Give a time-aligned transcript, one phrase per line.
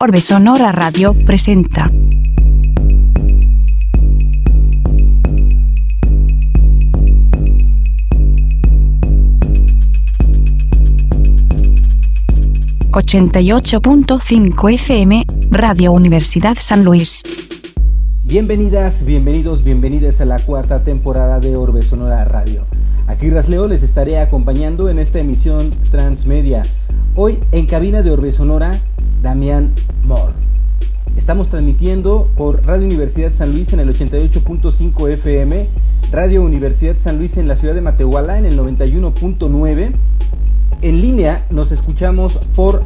[0.00, 1.90] Orbe Sonora Radio presenta.
[12.92, 15.26] ...88.5 FM...
[15.50, 17.22] ...Radio Universidad San Luis.
[18.24, 22.64] Bienvenidas, bienvenidos, bienvenidas a la cuarta temporada de Orbe Sonora Radio.
[23.08, 26.64] Aquí Rasleo les estaré acompañando en esta emisión transmedia.
[27.16, 28.80] Hoy en cabina de Orbe Sonora,
[29.22, 29.72] Damián
[30.04, 30.34] Moore.
[31.16, 35.66] Estamos transmitiendo por Radio Universidad San Luis en el 88.5 FM,
[36.12, 39.92] Radio Universidad San Luis en la ciudad de Matehuala en el 91.9.
[40.80, 42.84] En línea nos escuchamos por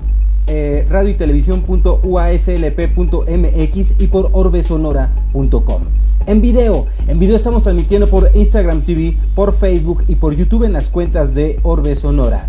[0.48, 5.82] eh, radio y televisión.uaslp.mx y por orbesonora.com.
[6.26, 10.72] En video, en video estamos transmitiendo por Instagram TV, por Facebook y por YouTube en
[10.72, 12.48] las cuentas de Orbe Sonora.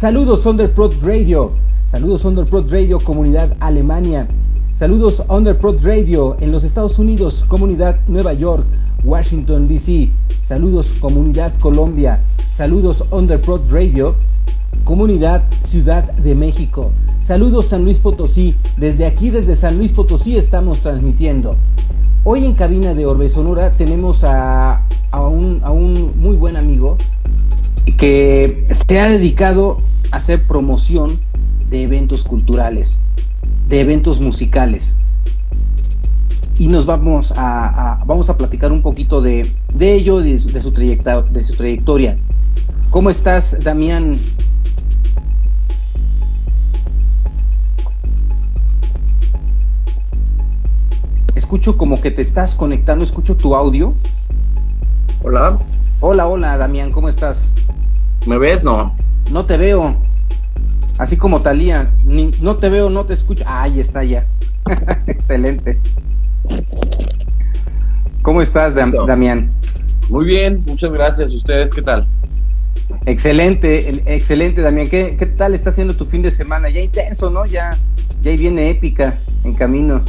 [0.00, 1.52] Saludos Underprod Radio,
[1.90, 4.26] saludos Underprod Radio Comunidad Alemania,
[4.74, 8.64] saludos Underprod Radio en los Estados Unidos, Comunidad Nueva York,
[9.04, 10.10] Washington DC,
[10.42, 14.14] saludos Comunidad Colombia, saludos Underprod Radio,
[14.84, 16.92] Comunidad Ciudad de México.
[17.22, 18.54] Saludos San Luis Potosí.
[18.78, 21.56] Desde aquí, desde San Luis Potosí, estamos transmitiendo.
[22.24, 24.80] Hoy en cabina de Orbe Sonora tenemos a,
[25.12, 26.96] un, muy buen amigo
[27.96, 29.78] que se ha dedicado
[30.12, 31.18] a hacer promoción
[31.68, 33.00] de eventos culturales,
[33.68, 34.96] de eventos musicales.
[36.58, 39.50] Y nos vamos a, vamos a platicar un poquito de,
[39.80, 40.62] ello, de, de, su de
[41.44, 42.16] su trayectoria.
[42.90, 44.18] ¿Cómo estás, Damián?
[51.50, 53.92] escucho como que te estás conectando, escucho tu audio.
[55.24, 55.58] Hola.
[55.98, 57.50] Hola, hola, Damián, ¿cómo estás?
[58.26, 58.62] ¿Me ves?
[58.62, 58.94] No.
[59.30, 59.96] No te veo.
[60.98, 61.92] Así como Talía,
[62.42, 63.44] no te veo, no te escucho.
[63.46, 64.26] Ah, ahí está ya.
[65.06, 65.80] Excelente.
[68.22, 69.50] ¿Cómo estás, Damián?
[70.10, 71.32] Muy bien, muchas gracias.
[71.32, 72.06] ¿Ustedes qué tal?
[73.06, 74.88] Excelente, excelente, Damián.
[74.88, 76.68] ¿Qué, ¿Qué tal está haciendo tu fin de semana?
[76.68, 77.46] Ya intenso, ¿no?
[77.46, 77.78] Ya,
[78.20, 79.14] ya viene épica
[79.44, 80.02] en camino.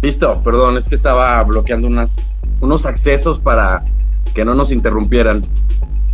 [0.00, 2.16] Listo, perdón, es que estaba bloqueando unas,
[2.60, 3.82] unos accesos para
[4.32, 5.42] que no nos interrumpieran.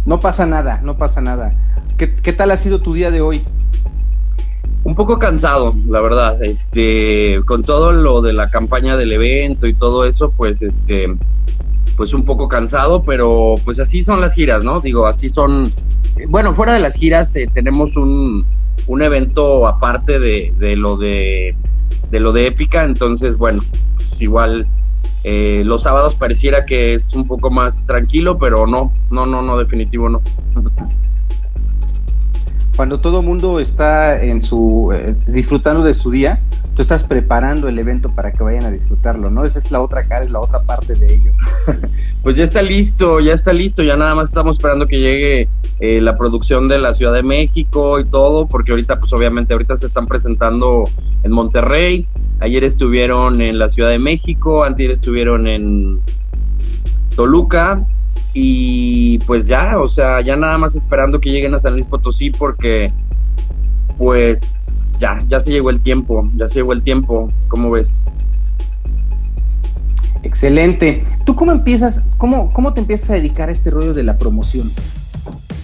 [0.07, 1.51] No pasa nada, no pasa nada.
[1.97, 3.43] ¿Qué, tal ha sido tu día de hoy?
[4.85, 6.43] Un poco cansado, la verdad.
[6.43, 11.07] Este, con todo lo de la campaña del evento y todo eso, pues este,
[11.97, 14.81] pues un poco cansado, pero pues así son las giras, ¿no?
[14.81, 15.73] Digo, así son.
[16.29, 18.45] Bueno, fuera de las giras eh, tenemos un,
[18.87, 21.55] un evento aparte de, de lo de
[22.11, 23.63] de lo de épica, entonces bueno,
[23.97, 24.67] pues igual
[25.25, 29.57] eh, los sábados pareciera que es un poco más tranquilo, pero no, no, no, no,
[29.57, 30.21] definitivo no.
[32.77, 36.41] Cuando todo mundo está en su eh, disfrutando de su día,
[36.75, 39.45] tú estás preparando el evento para que vayan a disfrutarlo, ¿no?
[39.45, 41.33] Esa es la otra cara, es la otra parte de ello.
[42.23, 45.49] pues ya está listo, ya está listo, ya nada más estamos esperando que llegue
[45.81, 49.77] eh, la producción de la Ciudad de México y todo, porque ahorita, pues obviamente, ahorita
[49.77, 50.85] se están presentando
[51.23, 52.07] en Monterrey,
[52.41, 56.01] ayer estuvieron en la Ciudad de México, antes estuvieron en
[57.15, 57.81] Toluca,
[58.35, 62.31] y pues ya, o sea, ya nada más esperando que lleguen a San Luis Potosí
[62.31, 62.93] porque
[63.97, 64.54] pues
[64.99, 68.01] ya, ya se llegó el tiempo, ya se llegó el tiempo, ¿cómo ves?
[70.23, 71.05] Excelente.
[71.25, 74.71] ¿Tú cómo empiezas, cómo, cómo te empiezas a dedicar a este rollo de la promoción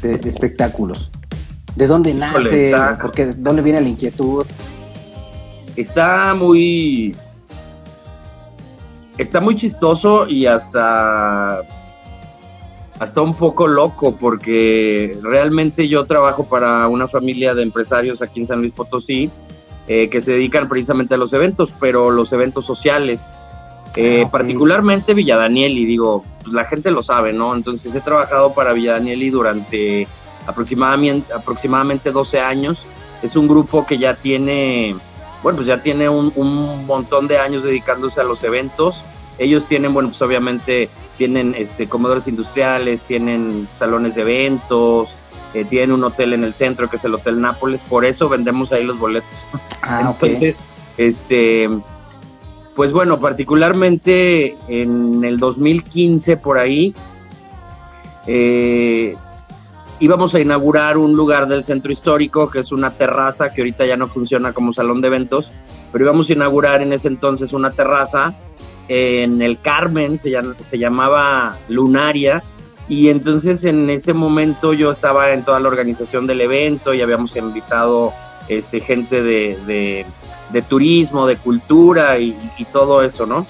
[0.02, 1.10] de, espectáculos?
[1.76, 2.74] ¿De dónde nace?
[3.00, 4.46] porque, ¿Dónde viene la inquietud?
[5.76, 7.14] Está muy...
[9.16, 11.60] Está muy chistoso y hasta
[13.00, 18.46] hasta un poco loco porque realmente yo trabajo para una familia de empresarios aquí en
[18.46, 19.30] San Luis Potosí
[19.88, 23.32] eh, que se dedican precisamente a los eventos, pero los eventos sociales.
[23.96, 27.56] Eh, ah, particularmente Villa Danieli, digo, pues la gente lo sabe, ¿no?
[27.56, 30.06] Entonces he trabajado para Villa Danieli durante
[30.46, 32.86] aproximadamente, aproximadamente 12 años.
[33.22, 34.94] Es un grupo que ya tiene,
[35.42, 39.02] bueno, pues ya tiene un, un montón de años dedicándose a los eventos.
[39.40, 45.16] Ellos tienen, bueno, pues obviamente tienen este, comedores industriales, tienen salones de eventos,
[45.54, 48.70] eh, tienen un hotel en el centro que es el Hotel Nápoles, por eso vendemos
[48.72, 49.46] ahí los boletos.
[49.82, 50.56] Ah, Entonces,
[50.98, 51.66] este,
[52.76, 56.94] pues bueno, particularmente en el 2015 por ahí,
[58.26, 59.16] eh,
[60.00, 63.96] íbamos a inaugurar un lugar del centro histórico que es una terraza que ahorita ya
[63.96, 65.50] no funciona como salón de eventos,
[65.90, 68.34] pero íbamos a inaugurar en ese entonces una terraza
[68.90, 72.42] en el Carmen, se, se llamaba Lunaria,
[72.88, 77.36] y entonces en ese momento yo estaba en toda la organización del evento y habíamos
[77.36, 78.12] invitado
[78.48, 80.04] este, gente de,
[80.52, 82.36] de turismo, de cultura y,
[82.72, 83.46] todo eso, ¿no?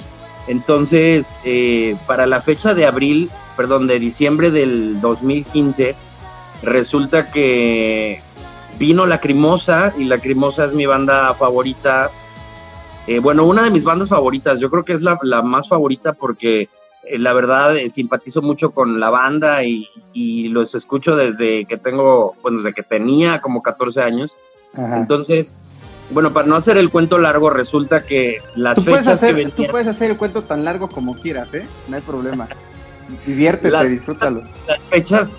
[0.46, 5.94] Entonces, eh, para la fecha de abril, perdón, de diciembre del 2015,
[6.62, 8.20] resulta que
[8.78, 12.10] vino Lacrimosa y Lacrimosa es mi banda favorita.
[13.06, 16.12] Eh, bueno, una de mis bandas favoritas, yo creo que es la, la más favorita
[16.12, 16.68] porque
[17.04, 21.76] eh, la verdad eh, simpatizo mucho con la banda y, y, los escucho desde que
[21.76, 24.32] tengo, bueno, desde que tenía como 14 años.
[24.74, 24.98] Ajá.
[24.98, 25.56] Entonces,
[26.10, 29.34] bueno, para no hacer el cuento largo, resulta que las tú fechas puedes hacer, que
[29.36, 31.66] venían, Tú puedes hacer el cuento tan largo como quieras, ¿eh?
[31.88, 32.48] No hay problema.
[33.26, 34.42] Diviértete, Las- disfrútalo.
[34.68, 35.32] las fechas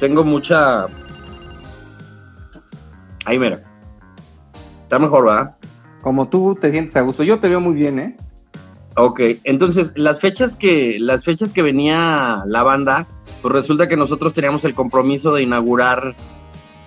[0.00, 0.86] tengo mucha...
[3.26, 3.58] Ahí mira.
[4.84, 5.54] Está mejor, ¿verdad?
[6.02, 7.22] Como tú te sientes a gusto.
[7.22, 8.16] Yo te veo muy bien, ¿eh?
[8.96, 13.06] Ok, entonces las fechas que las fechas que venía la banda,
[13.42, 16.16] pues resulta que nosotros teníamos el compromiso de inaugurar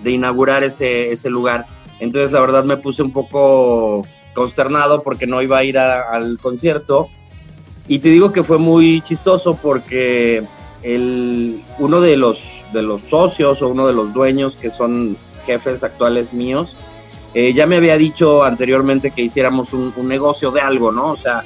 [0.03, 1.67] de inaugurar ese ese lugar.
[1.99, 4.01] Entonces la verdad me puse un poco
[4.33, 7.07] consternado porque no iba a ir a- al concierto
[7.87, 10.43] y te digo que fue muy chistoso porque
[10.83, 12.41] el uno de los
[12.73, 15.15] de los socios o uno de los dueños que son
[15.45, 16.75] jefes actuales míos
[17.33, 21.11] eh, ya me había dicho anteriormente que hiciéramos un, un negocio de algo, ¿no?
[21.11, 21.43] O sea,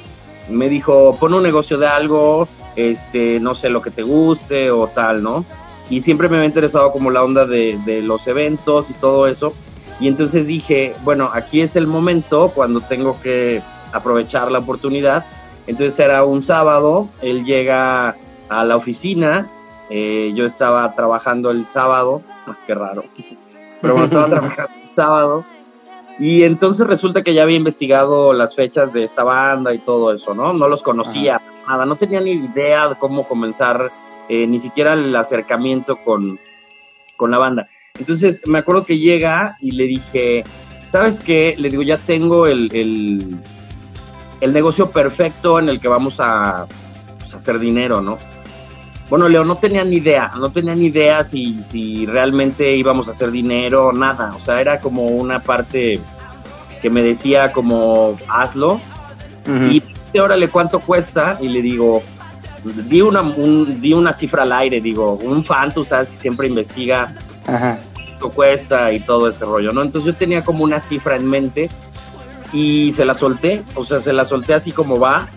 [0.48, 4.88] me dijo, pon un negocio de algo, este, no sé, lo que te guste o
[4.88, 5.44] tal, ¿no?
[5.88, 9.54] Y siempre me había interesado como la onda de, de los eventos y todo eso.
[10.00, 13.62] Y entonces dije, bueno, aquí es el momento cuando tengo que
[13.92, 15.24] aprovechar la oportunidad.
[15.66, 18.16] Entonces era un sábado, él llega
[18.48, 19.48] a la oficina,
[19.90, 23.04] eh, yo estaba trabajando el sábado, ah, qué raro,
[23.80, 25.44] pero bueno, estaba trabajando el sábado.
[26.18, 30.34] Y entonces resulta que ya había investigado las fechas de esta banda y todo eso,
[30.34, 30.52] ¿no?
[30.54, 33.90] No los conocía, nada, no tenía ni idea de cómo comenzar,
[34.28, 36.40] eh, ni siquiera el acercamiento con,
[37.16, 37.68] con la banda.
[37.98, 40.44] Entonces me acuerdo que llega y le dije,
[40.86, 41.54] ¿sabes qué?
[41.58, 43.38] Le digo, ya tengo el, el,
[44.40, 46.66] el negocio perfecto en el que vamos a
[47.18, 48.18] pues, hacer dinero, ¿no?
[49.08, 53.12] Bueno, Leo, no tenía ni idea, no tenía ni idea si, si realmente íbamos a
[53.12, 54.32] hacer dinero, nada.
[54.36, 56.00] O sea, era como una parte
[56.82, 58.80] que me decía como, hazlo.
[59.70, 61.38] Y dice, órale, ¿cuánto cuesta?
[61.40, 62.02] Y le digo,
[62.88, 66.48] di una, un- di una cifra al aire, digo, un fan, tú sabes que siempre
[66.48, 67.14] investiga
[67.46, 67.78] Ajá.
[67.94, 69.82] cuánto cuesta y todo ese rollo, ¿no?
[69.82, 71.68] Entonces yo tenía como una cifra en mente
[72.52, 75.28] y se la solté, o sea, se la solté así como va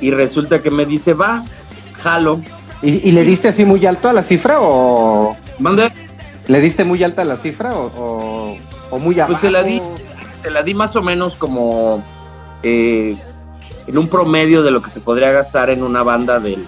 [0.00, 1.44] y resulta que me dice, va,
[2.02, 2.40] jalo,
[2.82, 5.92] ¿Y, y le diste así muy alto a la cifra o manda,
[6.48, 8.58] le diste muy alta a la cifra o, o,
[8.90, 9.32] o muy abajo?
[9.32, 9.80] Pues se la di.
[10.42, 12.02] te la di más o menos como
[12.64, 13.16] eh,
[13.86, 16.64] en un promedio de lo que se podría gastar en una banda del,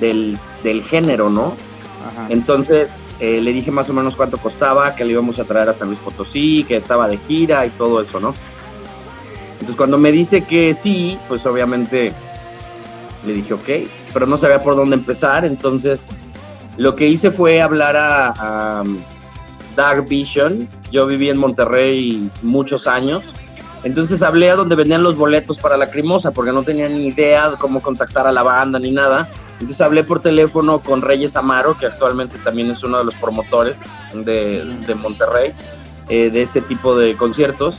[0.00, 1.54] del, del género, ¿no?
[2.08, 2.26] Ajá.
[2.28, 2.88] Entonces
[3.20, 5.88] eh, le dije más o menos cuánto costaba, que le íbamos a traer a San
[5.88, 8.34] Luis Potosí, que estaba de gira y todo eso, ¿no?
[9.52, 12.12] Entonces cuando me dice que sí, pues obviamente
[13.24, 13.68] le dije ok,
[14.16, 16.08] pero no sabía por dónde empezar, entonces
[16.78, 18.82] lo que hice fue hablar a, a
[19.76, 23.24] Dark Vision, yo viví en Monterrey muchos años,
[23.84, 27.50] entonces hablé a donde vendían los boletos para la Crimosa, porque no tenía ni idea
[27.50, 29.28] de cómo contactar a la banda ni nada.
[29.60, 33.76] Entonces hablé por teléfono con Reyes Amaro, que actualmente también es uno de los promotores
[34.14, 35.52] de, de Monterrey,
[36.08, 37.76] eh, de este tipo de conciertos.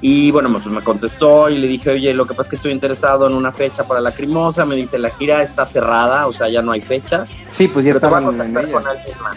[0.00, 2.72] Y bueno, pues me contestó y le dije, oye, lo que pasa es que estoy
[2.72, 4.64] interesado en una fecha para la Crimosa.
[4.64, 7.28] Me dice, la gira está cerrada, o sea, ya no hay fechas.
[7.48, 8.72] Sí, pues ya Pero te voy a estaban en contactar ella.
[8.74, 9.36] con alguien más.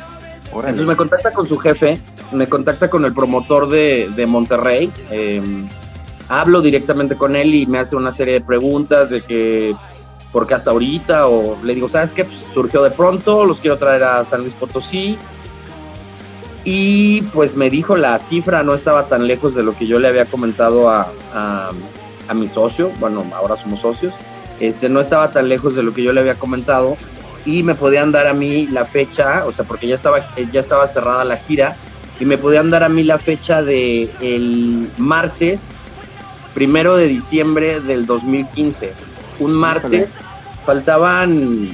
[0.54, 0.70] Órale.
[0.70, 2.00] Entonces me contacta con su jefe,
[2.32, 5.42] me contacta con el promotor de, de Monterrey, eh,
[6.30, 9.74] hablo directamente con él y me hace una serie de preguntas de que,
[10.32, 11.28] ¿por qué hasta ahorita?
[11.28, 12.26] O le digo, ¿sabes qué?
[12.26, 15.18] Pues surgió de pronto, los quiero traer a San Luis Potosí.
[16.64, 20.08] Y pues me dijo la cifra, no estaba tan lejos de lo que yo le
[20.08, 21.72] había comentado a, a,
[22.28, 24.14] a mi socio, bueno, ahora somos socios,
[24.60, 26.98] este, no estaba tan lejos de lo que yo le había comentado
[27.46, 30.20] y me podían dar a mí la fecha, o sea, porque ya estaba,
[30.52, 31.76] ya estaba cerrada la gira,
[32.20, 35.60] y me podían dar a mí la fecha de el martes
[36.54, 38.94] primero de diciembre del 2015.
[39.40, 40.10] Un martes,
[40.64, 41.70] faltaban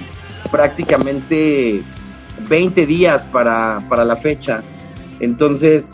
[0.49, 1.81] prácticamente
[2.47, 4.61] 20 días para, para la fecha.
[5.19, 5.91] Entonces,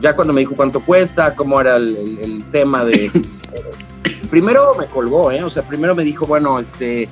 [0.00, 3.10] ya cuando me dijo cuánto cuesta, cómo era el, el- el tema de...
[4.30, 5.42] primero me colgó, ¿eh?
[5.44, 7.08] O sea, primero me dijo, bueno, este,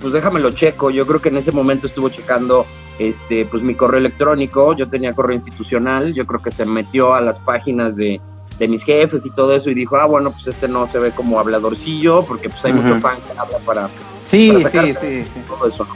[0.00, 0.90] pues déjamelo checo.
[0.90, 2.66] Yo creo que en ese momento estuvo checando
[2.98, 4.74] este, pues mi correo electrónico.
[4.76, 6.14] Yo tenía correo institucional.
[6.14, 8.20] Yo creo que se metió a las páginas de,
[8.58, 11.10] de mis jefes y todo eso y dijo, ah, bueno, pues este no se ve
[11.10, 13.88] como habladorcillo porque pues hay mucho fan que habla para
[14.24, 15.40] Sí, para sí, sí, sí.
[15.48, 15.86] todo eso.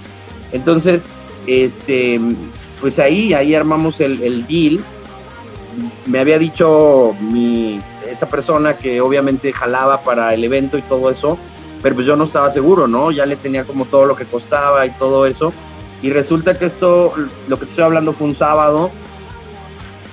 [0.53, 1.05] Entonces,
[1.47, 2.21] este,
[2.81, 4.85] pues ahí, ahí armamos el, el deal.
[6.07, 11.39] Me había dicho mi, esta persona que obviamente jalaba para el evento y todo eso,
[11.83, 13.11] pero pues yo no estaba seguro, ¿no?
[13.11, 15.53] Ya le tenía como todo lo que costaba y todo eso.
[16.03, 17.15] Y resulta que esto,
[17.49, 18.91] lo que estoy hablando fue un sábado.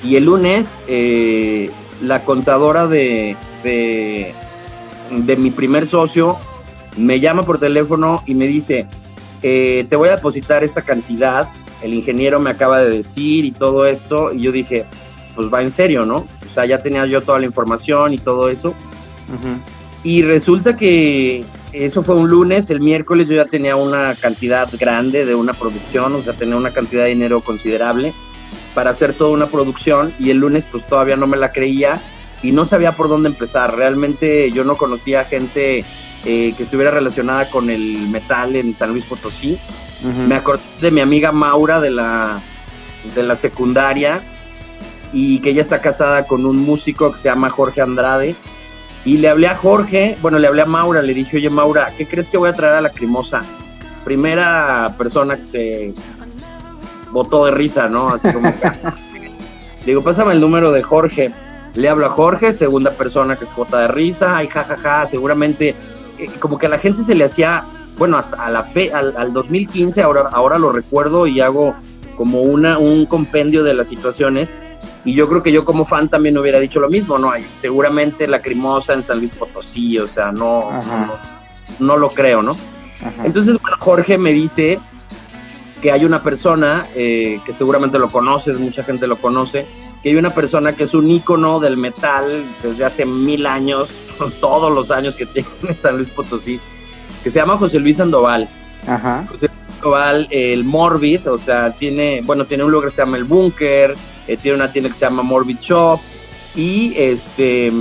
[0.03, 1.69] Y el lunes, eh,
[2.01, 4.33] la contadora de, de,
[5.11, 6.37] de, mi primer socio
[6.97, 8.85] me llama por teléfono y me dice,
[9.41, 11.47] eh, te voy a depositar esta cantidad.
[11.83, 14.31] El ingeniero me acaba de decir y todo esto.
[14.31, 14.85] Y yo dije,
[15.35, 16.15] pues va en serio, ¿no?
[16.15, 18.73] O sea, ya tenía yo toda la información y todo eso.
[20.03, 25.25] Y resulta que eso fue un lunes, el miércoles yo ya tenía una cantidad grande
[25.25, 28.13] de una producción, o sea, tenía una cantidad de dinero considerable
[28.75, 31.99] para hacer toda una producción y el lunes pues todavía no me la creía
[32.43, 33.75] y no sabía por dónde empezar.
[33.75, 35.83] Realmente yo no conocía gente
[36.25, 39.57] eh, que estuviera relacionada con el metal en San Luis Potosí.
[40.27, 42.41] Me acordé de mi amiga Maura de la,
[43.15, 44.21] de la secundaria
[45.13, 48.35] y que ella está casada con un músico que se llama Jorge Andrade
[49.05, 52.05] y le hablé a Jorge, bueno, le hablé a Maura, le dije, oye Maura, ¿qué
[52.05, 53.41] crees que voy a traer a la Crimosa?
[54.05, 55.93] Primera persona que se
[57.11, 58.09] botó de risa, ¿no?
[58.09, 58.71] Así como que...
[59.85, 61.31] digo, pásame el número de Jorge.
[61.75, 65.07] Le hablo a Jorge, segunda persona que se bota de risa, ay, jajaja, ja, ja,
[65.07, 65.75] seguramente,
[66.19, 67.63] eh, como que a la gente se le hacía,
[67.97, 71.75] bueno, hasta a la fe, al, al 2015, ahora, ahora lo recuerdo y hago
[72.15, 74.49] como una, un compendio de las situaciones
[75.05, 77.31] y yo creo que yo como fan también hubiera dicho lo mismo, ¿no?
[77.31, 81.13] Hay seguramente lacrimosa en San Luis Potosí, o sea, no, no,
[81.79, 82.55] no, lo creo, ¿no?
[83.01, 83.25] Ajá.
[83.25, 84.79] Entonces, bueno, Jorge me dice
[85.81, 89.65] que hay una persona, eh, que seguramente lo conoces, mucha gente lo conoce,
[90.01, 93.89] que hay una persona que es un ícono del metal desde hace mil años,
[94.39, 96.59] todos los años que tiene San Luis Potosí,
[97.23, 98.49] que se llama José Luis Sandoval.
[98.87, 99.25] Ajá.
[99.29, 103.17] José Luis Sandoval, el Morbid, o sea, tiene, bueno, tiene un lugar que se llama
[103.17, 103.95] El Búnker,
[104.27, 105.99] eh, tiene una tienda que se llama Morbid Shop
[106.55, 107.71] y este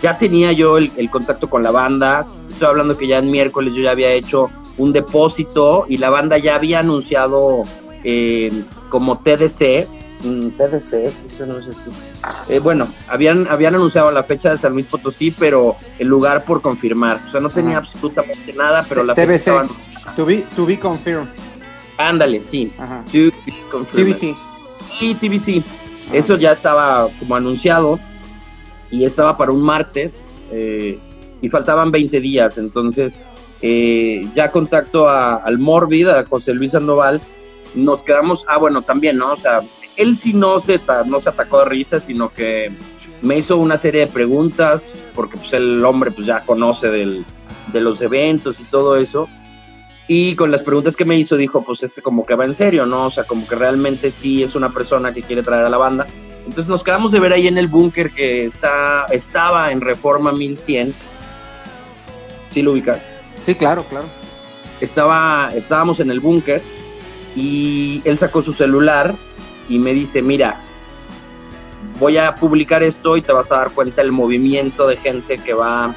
[0.00, 2.26] ya tenía yo el, el, contacto con la banda.
[2.48, 6.38] Estoy hablando que ya en miércoles yo ya había hecho un depósito y la banda
[6.38, 7.62] ya había anunciado
[8.04, 8.50] eh,
[8.88, 9.86] como TDC.
[10.22, 12.52] Mm, TDC, sí, no sé si.
[12.52, 16.62] Eh, bueno, habían, habían anunciado la fecha de San Luis Potosí, pero el lugar por
[16.62, 17.20] confirmar.
[17.26, 19.26] O sea, no tenía absolutamente nada, pero la TBC.
[19.26, 20.14] fecha estaba...
[20.16, 21.28] To be, to be confirmed.
[21.98, 22.72] Ándale, sí.
[22.78, 23.04] Ajá.
[23.06, 23.32] To be
[23.70, 24.12] confirmed.
[24.12, 24.36] TBC.
[24.98, 25.62] Sí, TBC.
[26.12, 27.98] Eso ya estaba como anunciado
[28.90, 30.98] y estaba para un martes eh,
[31.40, 32.58] y faltaban 20 días.
[32.58, 33.20] Entonces
[33.62, 37.20] eh, ya contacto a, al Morbid, a José Luis Sandoval.
[37.74, 39.32] Nos quedamos, ah, bueno, también, ¿no?
[39.32, 39.60] O sea,
[39.96, 42.72] él sí no se, no se atacó de risa, sino que
[43.20, 47.24] me hizo una serie de preguntas, porque pues el hombre pues ya conoce del,
[47.72, 49.28] de los eventos y todo eso.
[50.08, 52.86] Y con las preguntas que me hizo, dijo, pues este como que va en serio,
[52.86, 53.06] ¿no?
[53.06, 56.06] O sea, como que realmente sí es una persona que quiere traer a la banda.
[56.44, 60.92] Entonces nos quedamos de ver ahí en el búnker que está, estaba en Reforma 1100.
[62.50, 62.98] ¿Sí lo ubicas?
[63.40, 64.08] Sí, claro, claro.
[64.80, 66.60] Estaba, estábamos en el búnker
[67.36, 69.14] y él sacó su celular
[69.68, 70.60] y me dice, mira,
[71.98, 75.54] voy a publicar esto y te vas a dar cuenta el movimiento de gente que
[75.54, 75.94] va,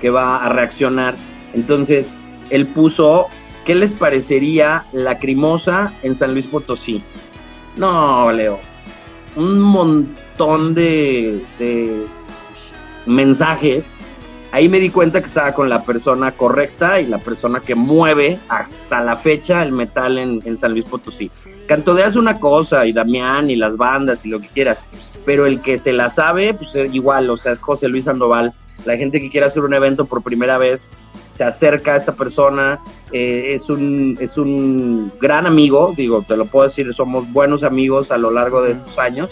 [0.00, 1.14] que va a reaccionar.
[1.54, 2.14] Entonces,
[2.50, 3.26] él puso,
[3.64, 7.02] ¿qué les parecería Lacrimosa en San Luis Potosí?
[7.76, 8.58] No, Leo,
[9.36, 11.40] un montón de,
[13.06, 13.92] mensajes.
[14.50, 18.38] Ahí me di cuenta que estaba con la persona correcta y la persona que mueve
[18.48, 21.30] hasta la fecha el metal en San Luis Potosí.
[21.66, 24.82] Cantodeas una cosa y Damián y las bandas y lo que quieras,
[25.24, 28.52] pero el que se la sabe, pues igual, o sea, es José Luis Sandoval.
[28.84, 30.90] La gente que quiere hacer un evento por primera vez
[31.30, 32.80] se acerca a esta persona,
[33.12, 38.10] eh, es, un, es un gran amigo, digo, te lo puedo decir, somos buenos amigos
[38.10, 39.30] a lo largo de estos años,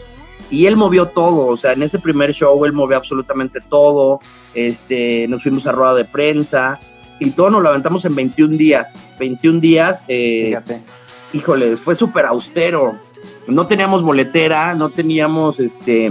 [0.51, 4.21] y él movió todo, o sea, en ese primer show él movió absolutamente todo,
[4.55, 6.79] este, nos fuimos a rueda de prensa,
[7.19, 10.81] y todo nos lo aventamos en 21 días, 21 días, eh, Fíjate.
[11.33, 12.97] Híjole, fue súper austero,
[13.47, 16.11] no teníamos boletera, no teníamos, este,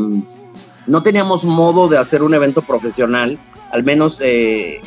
[0.88, 3.38] no teníamos modo de hacer un evento profesional,
[3.72, 4.20] al menos...
[4.22, 4.82] Eh,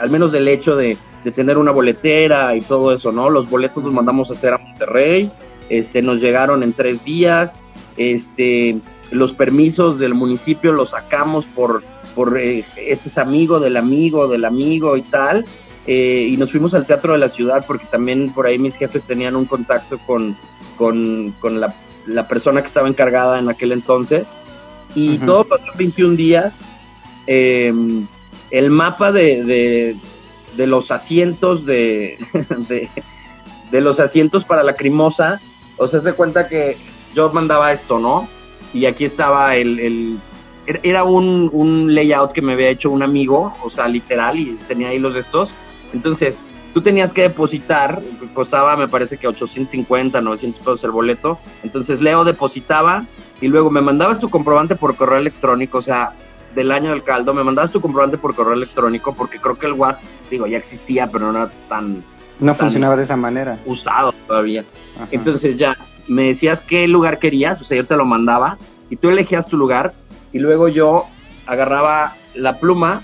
[0.00, 3.30] al menos del hecho de, de, tener una boletera y todo eso, ¿no?
[3.30, 5.30] Los boletos los mandamos a hacer a Monterrey,
[5.68, 7.60] este, nos llegaron en tres días,
[7.96, 8.80] este,
[9.10, 11.82] los permisos del municipio los sacamos por,
[12.14, 15.46] por eh, este es amigo del amigo del amigo y tal,
[15.86, 19.02] eh, y nos fuimos al Teatro de la Ciudad porque también por ahí mis jefes
[19.02, 20.36] tenían un contacto con,
[20.76, 21.74] con, con la,
[22.06, 24.26] la, persona que estaba encargada en aquel entonces,
[24.94, 25.26] y uh -huh.
[25.26, 26.56] todo pasó 21 días.
[27.26, 27.72] Eh,
[28.50, 29.96] el mapa de, de,
[30.56, 32.16] de los asientos de,
[32.68, 32.88] de,
[33.70, 35.40] de, los asientos para la crimosa,
[35.76, 36.76] o sea, se cuenta que
[37.14, 38.28] yo mandaba esto, ¿no?
[38.72, 40.18] Y aquí estaba el, el,
[40.82, 44.88] era un, un layout que me había hecho un amigo, o sea, literal, y tenía
[44.88, 45.52] ahí los de estos.
[45.94, 46.38] Entonces,
[46.74, 48.02] tú tenías que depositar,
[48.34, 51.38] costaba me parece que 850, 900 pesos el boleto.
[51.62, 53.06] Entonces Leo depositaba
[53.40, 56.12] y luego me mandabas tu comprobante por correo electrónico, o sea,
[56.54, 59.72] del año del caldo, me mandabas tu comprobante por correo electrónico porque creo que el
[59.72, 62.04] WhatsApp, digo, ya existía, pero no era tan...
[62.40, 63.58] No funcionaba de esa manera.
[63.64, 64.64] Usado todavía.
[65.12, 65.76] Entonces ya,
[66.08, 68.58] me decías qué lugar querías, o sea, yo te lo mandaba
[68.90, 69.94] y tú elegías tu lugar
[70.32, 71.06] y luego yo
[71.46, 73.02] agarraba la pluma,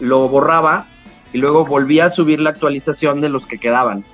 [0.00, 0.86] lo borraba
[1.32, 4.04] y luego volvía a subir la actualización de los que quedaban.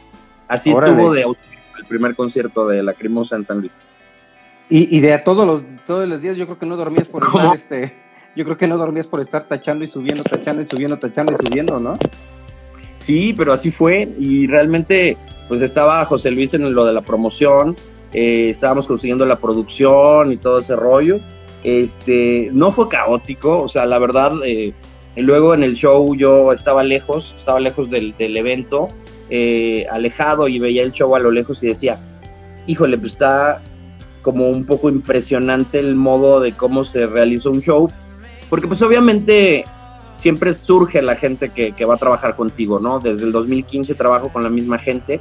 [0.48, 3.80] Así estuvo de el primer concierto de Lacrimosa en San Luis.
[4.68, 7.54] Y, y de todos los todos los días yo creo que no dormías por estar
[7.54, 7.94] este
[8.34, 11.36] yo creo que no dormías por estar tachando y subiendo, tachando y subiendo, tachando y
[11.36, 11.96] subiendo, ¿no?
[12.98, 15.16] Sí, pero así fue y realmente
[15.48, 17.76] pues estaba José Luis en lo de la promoción,
[18.12, 21.18] eh, estábamos consiguiendo la producción y todo ese rollo.
[21.62, 24.74] Este, no fue caótico, o sea, la verdad, eh,
[25.22, 28.88] luego en el show yo estaba lejos, estaba lejos del, evento,
[29.30, 31.98] eh, alejado y veía el show a lo lejos y decía,
[32.66, 33.62] híjole, pues está
[34.22, 37.90] como un poco impresionante el modo de cómo se realizó un show,
[38.50, 39.64] porque pues obviamente
[40.16, 43.00] siempre surge la gente que, que, va a trabajar contigo, ¿no?
[43.00, 45.20] Desde el 2015 trabajo con la misma gente,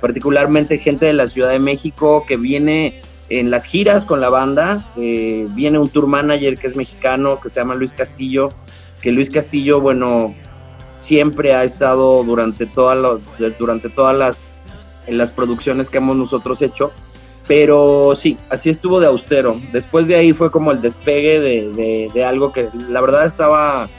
[0.00, 3.00] particularmente gente de la Ciudad de México que viene
[3.30, 7.48] en las giras con la banda, eh, viene un tour manager que es mexicano, que
[7.48, 8.52] se llama Luis Castillo,
[9.04, 10.34] que Luis Castillo, bueno,
[11.02, 14.48] siempre ha estado durante todas las, durante todas las,
[15.06, 16.90] las producciones que hemos nosotros hecho,
[17.46, 19.60] pero sí, así estuvo de austero.
[19.72, 23.90] Después de ahí fue como el despegue de, de, algo que la verdad estaba.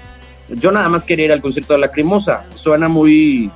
[0.50, 2.44] Yo nada más quería ir al concierto de la Lacrimosa.
[2.56, 3.52] Suena muy,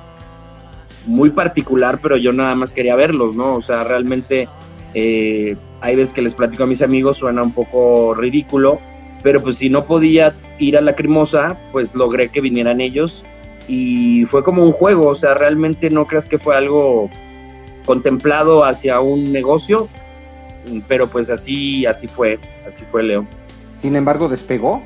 [1.06, 3.54] muy particular, pero yo nada más quería verlos, ¿no?
[3.54, 4.48] O sea, realmente
[4.94, 8.78] eh, hay veces que les platico a mis amigos, suena un poco ridículo,
[9.22, 13.24] pero pues si no podía ir a la Lacrimosa, pues logré que vinieran ellos
[13.68, 17.10] y fue como un juego, o sea, realmente no creas que fue algo
[17.84, 19.88] contemplado hacia un negocio,
[20.88, 23.26] pero pues así, así fue, así fue Leo.
[23.76, 24.82] Sin embargo, despegó.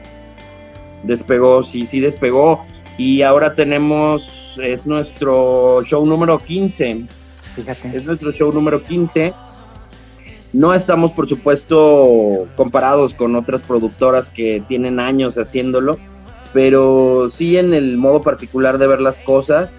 [1.02, 2.64] Despegó, sí, sí despegó.
[2.96, 7.06] Y ahora tenemos, es nuestro show número 15.
[7.56, 7.96] Fíjate.
[7.96, 9.34] Es nuestro show número 15.
[10.54, 15.98] No estamos, por supuesto, comparados con otras productoras que tienen años haciéndolo,
[16.52, 19.76] pero sí en el modo particular de ver las cosas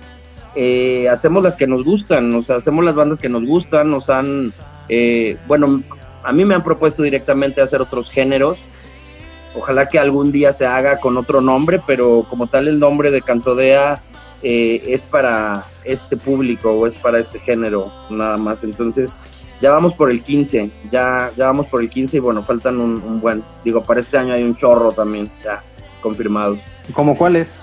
[0.56, 4.10] eh, hacemos las que nos gustan, o sea, hacemos las bandas que nos gustan, nos
[4.10, 4.54] han,
[4.88, 5.82] eh, bueno,
[6.24, 8.58] a mí me han propuesto directamente hacer otros géneros,
[9.58, 13.22] ojalá que algún día se haga con otro nombre, pero como tal el nombre de
[13.22, 14.00] Cantodea
[14.44, 19.12] eh, es para este público o es para este género nada más, entonces
[19.66, 23.20] ya vamos por el 15, ya, ya vamos por el 15 y bueno, faltan un,
[23.20, 25.60] buen, digo, para este año hay un chorro también, ya
[26.02, 26.60] confirmados.
[26.94, 27.58] ¿Cómo cuáles?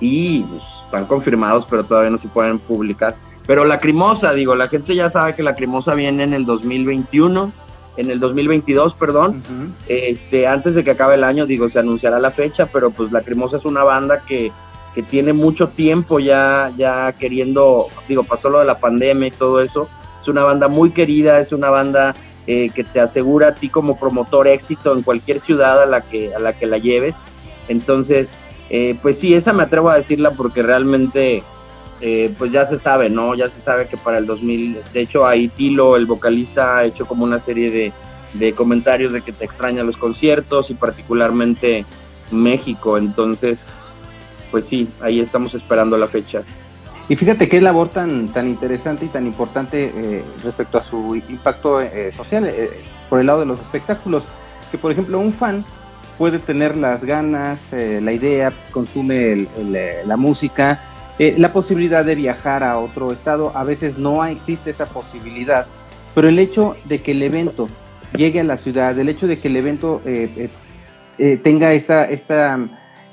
[0.00, 3.14] Y pues, están confirmados, pero todavía no se pueden publicar.
[3.46, 7.52] Pero Lacrimosa, digo, la gente ya sabe que Lacrimosa viene en el 2021,
[7.98, 9.42] en el 2022, perdón.
[9.88, 13.58] este, antes de que acabe el año, digo, se anunciará la fecha, pero pues Lacrimosa
[13.58, 14.50] es una banda que,
[14.94, 19.60] que tiene mucho tiempo ya, ya queriendo, digo, pasó lo de la pandemia y todo
[19.60, 19.90] eso.
[20.26, 22.12] Es una banda muy querida, es una banda
[22.48, 26.34] eh, que te asegura a ti como promotor éxito en cualquier ciudad a la que,
[26.34, 27.14] a la, que la lleves.
[27.68, 28.36] Entonces,
[28.68, 31.44] eh, pues sí, esa me atrevo a decirla porque realmente,
[32.00, 33.36] eh, pues ya se sabe, ¿no?
[33.36, 37.06] Ya se sabe que para el 2000, de hecho ahí Tilo, el vocalista, ha hecho
[37.06, 37.92] como una serie de,
[38.32, 41.86] de comentarios de que te extrañan los conciertos y particularmente
[42.32, 43.60] México, entonces,
[44.50, 46.42] pues sí, ahí estamos esperando la fecha.
[47.08, 51.80] Y fíjate qué labor tan, tan interesante y tan importante eh, respecto a su impacto
[52.10, 52.50] social
[53.08, 54.24] por el lado de los espectáculos,
[54.70, 55.64] que por ejemplo un fan
[56.18, 60.80] puede tener las ganas, eh, la idea, consume eh, la música,
[61.18, 63.52] eh, la posibilidad de viajar a otro estado.
[63.54, 65.66] A veces no existe esa posibilidad,
[66.14, 67.68] pero el hecho de que el evento
[68.16, 70.00] llegue a la ciudad, el hecho de que el evento
[71.42, 72.58] tenga esa, esta,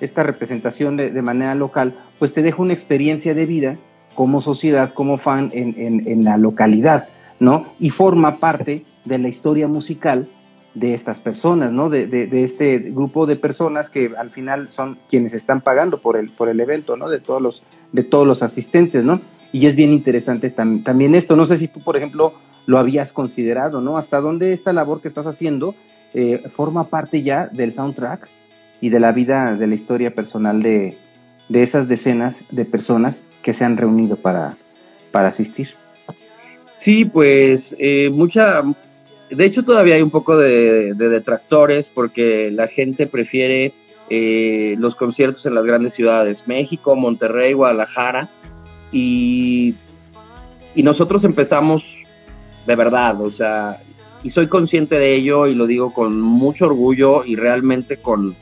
[0.04, 3.78] esta representación de, manera local, pues te deja una experiencia de vida
[4.16, 7.08] como sociedad, como fan en, en, la localidad,
[7.40, 7.74] ¿no?
[7.80, 10.28] Y forma parte de la historia musical
[10.76, 11.90] de estas personas, ¿no?
[11.90, 16.30] De, de, este grupo de personas que al final son quienes están pagando por el,
[16.32, 17.10] por el evento, ¿no?
[17.10, 19.22] De todos los, de todos los asistentes, ¿no?
[19.52, 21.36] Y es bien interesante también esto.
[21.36, 22.34] No sé si tú, por ejemplo,
[22.66, 23.98] lo habías considerado, ¿no?
[23.98, 25.76] Hasta dónde esta labor que estás haciendo
[26.14, 28.28] eh, forma parte ya del soundtrack
[28.84, 30.98] y de la vida, de la historia personal de,
[31.48, 34.58] de esas decenas de personas que se han reunido para,
[35.10, 35.70] para asistir.
[36.76, 38.62] Sí, pues eh, mucha,
[39.30, 43.72] de hecho todavía hay un poco de, detractores porque la gente prefiere
[44.10, 48.28] eh, los conciertos en las grandes ciudades, México, Monterrey, Guadalajara,
[48.92, 49.76] y,
[50.76, 52.04] y nosotros empezamos
[52.68, 53.82] de verdad, o sea,
[54.24, 58.36] y soy consciente de ello y lo digo con mucho orgullo y realmente con,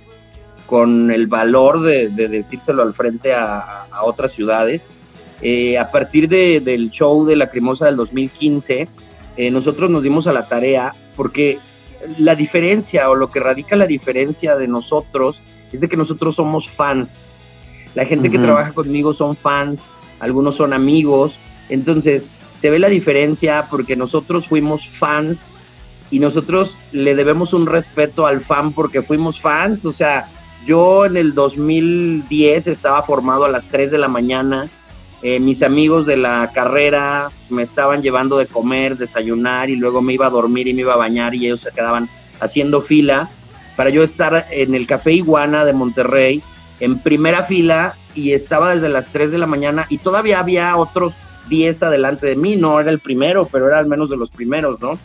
[0.72, 4.88] con el valor de, decírselo al frente a, otras ciudades.
[5.42, 8.88] Eh, a partir del show de la Crimosa del 2015,
[9.36, 11.60] eh, nosotros nos dimos a la tarea porque
[12.18, 15.42] la diferencia o lo que radica la diferencia de nosotros
[15.74, 17.34] es de que nosotros somos fans.
[17.94, 21.36] La gente que trabaja conmigo son fans, algunos son amigos,
[21.68, 25.52] entonces se ve la diferencia porque nosotros fuimos fans
[26.12, 30.30] y nosotros le debemos un respeto al fan porque fuimos fans, o sea,
[30.65, 34.69] yo en el 2010 estaba formado a las 3 de la mañana,
[35.24, 40.13] eh, mis amigos de la carrera me estaban llevando de comer, desayunar y luego me
[40.13, 43.30] iba a dormir y me iba a bañar y ellos se quedaban haciendo fila
[43.76, 46.41] para yo estar en el Café Iguana de Monterrey
[46.80, 51.13] en primera fila y estaba desde las 3 de la mañana y todavía había otros
[51.50, 54.80] 10 adelante de mí, no era el primero, pero era al menos de los primeros,
[54.82, 54.97] ¿no?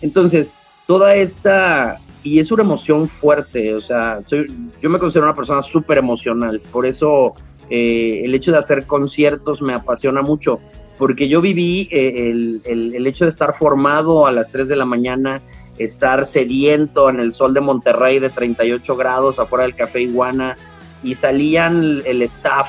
[0.00, 0.52] Entonces,
[0.86, 5.98] toda esta, y es una emoción fuerte, o sea, yo me considero una persona súper
[5.98, 7.34] emocional, por eso
[7.68, 10.60] eh, el hecho de hacer conciertos me apasiona mucho,
[10.98, 12.30] porque yo viví eh,
[12.64, 15.42] el, hecho de estar formado a las 3 de la mañana,
[15.78, 20.56] estar sediento en el sol de Monterrey de 38 grados afuera del Café Iguana,
[21.02, 22.68] y salían el staff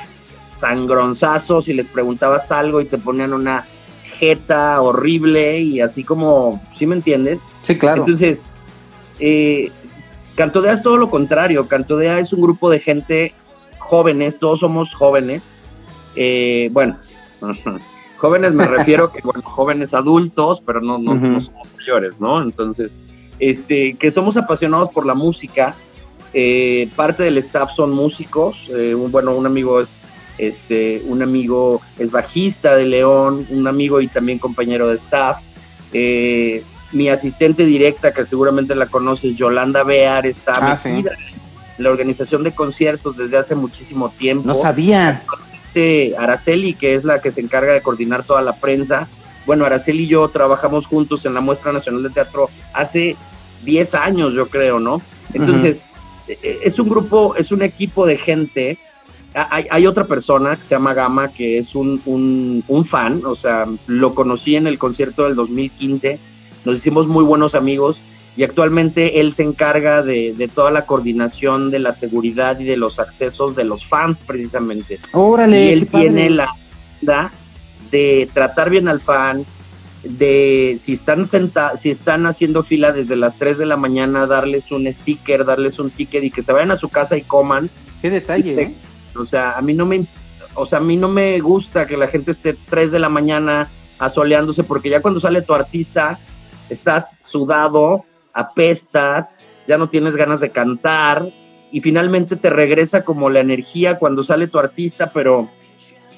[0.57, 3.65] sangronzazos y les preguntabas algo y te ponían una
[4.03, 7.41] jeta horrible y así como, ¿sí me entiendes?
[7.61, 8.01] Sí, claro.
[8.01, 8.45] Entonces,
[9.25, 9.71] eh,
[10.35, 13.33] Cantodea es todo lo contrario, Cantodea es un grupo de gente
[13.79, 15.53] jóvenes, todos somos jóvenes,
[16.17, 16.97] eh, bueno,
[18.17, 22.41] jóvenes me refiero que, bueno, jóvenes adultos, pero no, no, somos mayores, ¿no?
[22.41, 22.97] Entonces,
[23.39, 25.73] este, que somos apasionados por la música,
[26.33, 30.01] eh, parte del staff son músicos, eh, bueno, un amigo es
[30.37, 35.37] este, un amigo es bajista de León, un amigo y también compañero de staff.
[35.93, 41.11] Eh, mi asistente directa, que seguramente la conoces, Yolanda Bear, está ah, metida
[41.77, 44.47] en la organización de conciertos desde hace muchísimo tiempo.
[44.47, 45.23] No sabía.
[46.19, 49.07] Araceli, que es la que se encarga de coordinar toda la prensa.
[49.45, 53.17] Bueno, Araceli y yo trabajamos juntos en la Muestra Nacional de Teatro hace
[53.63, 55.01] 10 años, yo creo, ¿no?
[55.33, 55.83] Entonces,
[56.27, 58.77] e, es un grupo, es un equipo de gente
[59.35, 64.13] hay, otra persona que se llama Gama que es un, un, fan, o sea, lo
[64.13, 66.19] conocí en el concierto del 2015,
[66.65, 67.99] nos hicimos muy buenos amigos
[68.35, 72.99] y actualmente él se encarga de, toda la coordinación de la seguridad y de los
[72.99, 74.99] accesos de los fans precisamente.
[75.11, 75.65] Órale.
[75.65, 76.49] Y él tiene la
[77.91, 79.45] de tratar bien al fan,
[80.03, 84.71] de si están senta si están haciendo fila desde las 3 de la mañana, darles
[84.71, 87.69] un sticker, darles un ticket y que se vayan a su casa y coman.
[88.01, 88.73] Qué detalle, ¿eh?
[89.15, 90.05] O sea, a mí no me,
[90.55, 93.69] o sea, a mí no me gusta que la gente esté 3 de la mañana
[93.99, 96.19] asoleándose porque ya cuando sale tu artista
[96.73, 101.25] estás sudado, apestas, ya no tienes ganas de cantar
[101.71, 105.49] y finalmente te regresa como la energía cuando sale tu artista, pero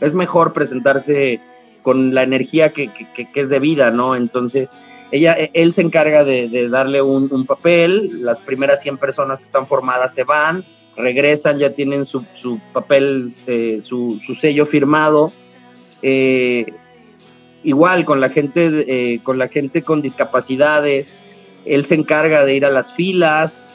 [0.01, 1.39] es mejor presentarse
[1.83, 4.15] con la energía que, que, que es de vida, ¿no?
[4.15, 4.73] Entonces,
[5.11, 9.67] ella, él se encarga de, darle un, un, papel, las primeras 100 personas que están
[9.67, 10.65] formadas se van,
[10.97, 15.31] regresan, ya tienen su, su papel, eh, su, su, sello firmado.
[16.01, 16.65] Eh,
[17.65, 21.15] igual con la gente, eh, con la gente con discapacidades,
[21.65, 23.69] él se encarga de ir a las filas,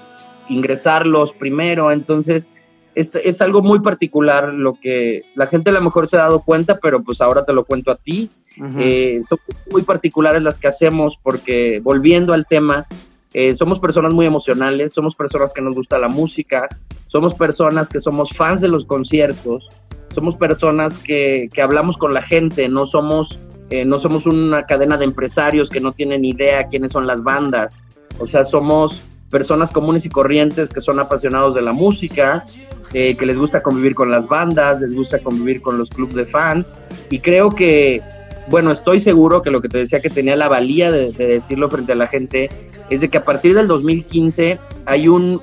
[0.48, 2.48] ingresarlos primero, entonces
[2.94, 6.40] es, es, algo muy particular lo que la gente a lo mejor se ha dado
[6.40, 8.30] cuenta, pero pues ahora te lo cuento a ti.
[8.56, 9.38] son
[9.70, 12.86] muy particulares las que hacemos porque volviendo al tema,
[13.32, 16.68] eh, somos personas muy emocionales, somos personas que nos gusta la música,
[17.06, 19.68] somos personas que somos fans de los conciertos,
[20.12, 23.38] somos personas que, que hablamos con la gente, no somos,
[23.70, 27.82] eh, no somos una cadena de empresarios que no tienen idea quiénes son las bandas,
[28.18, 32.44] o sea, somos personas comunes y corrientes que son apasionados de la música,
[32.92, 36.26] eh, que les gusta convivir con las bandas, les gusta convivir con los clubes de
[36.26, 36.76] fans,
[37.08, 38.02] y creo que
[38.50, 41.92] bueno, estoy seguro que lo que te decía que tenía la valía de, decirlo frente
[41.92, 42.50] a la gente
[42.90, 45.40] es de que a partir del 2015 hay un,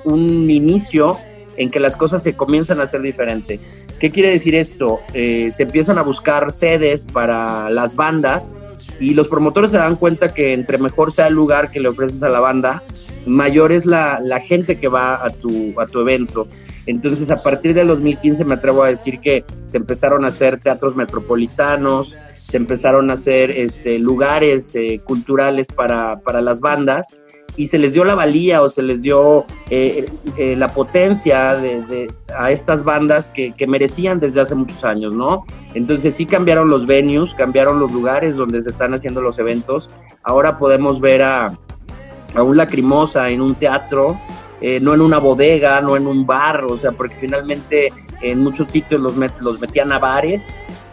[0.50, 1.16] inicio
[1.56, 3.58] en que las cosas se comienzan a hacer diferente.
[3.98, 5.00] ¿Qué quiere decir esto?
[5.12, 8.54] Eh, se empiezan a buscar sedes para las bandas
[9.00, 12.22] y los promotores se dan cuenta que entre mejor sea el lugar que le ofreces
[12.22, 12.82] a la banda,
[13.26, 16.48] mayor es la, la gente que va a tu, a tu evento.
[16.86, 20.96] Entonces, a partir del 2015 me atrevo a decir que se empezaron a hacer teatros
[20.96, 27.08] metropolitanos, se empezaron a hacer este, lugares eh, culturales para, para, las bandas
[27.56, 32.12] y se les dio la valía o se les dio eh, eh, la potencia de,
[32.36, 35.44] a estas bandas que, que, merecían desde hace muchos años, ¿no?
[35.74, 39.90] Entonces sí cambiaron los venues, cambiaron los lugares donde se están haciendo los eventos.
[40.22, 41.46] Ahora podemos ver a,
[42.34, 44.18] a un lacrimosa en un teatro,
[44.80, 49.00] no en una bodega, no en un bar, o sea, porque finalmente en muchos sitios
[49.00, 50.44] los, los metían a bares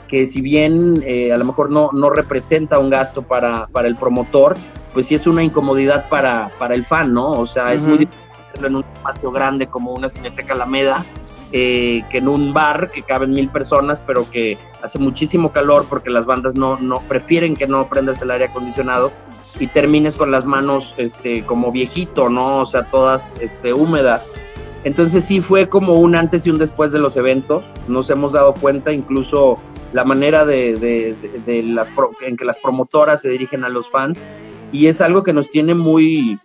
[0.07, 3.95] que si bien eh, a lo mejor no, no representa un gasto para, para, el
[3.95, 4.55] promotor,
[4.93, 7.31] pues sí es una incomodidad para, para el fan, ¿no?
[7.33, 11.03] O sea, es muy difícil hacerlo en un espacio grande como una Cineteca Alameda,
[11.51, 16.09] eh, que en un bar que caben mil personas, pero que hace muchísimo calor porque
[16.09, 19.11] las bandas no, no prefieren que no prendas el aire acondicionado
[19.59, 22.59] y termines con las manos este, como viejito, ¿no?
[22.59, 24.29] O sea, todas este, húmedas.
[24.85, 27.63] Entonces sí fue como un antes y un después de los eventos.
[27.87, 29.57] Nos hemos dado cuenta, incluso
[29.93, 31.15] la manera de,
[31.65, 34.19] las en que las promotoras se dirigen a los fans.
[34.71, 36.39] Y es algo que nos tiene muy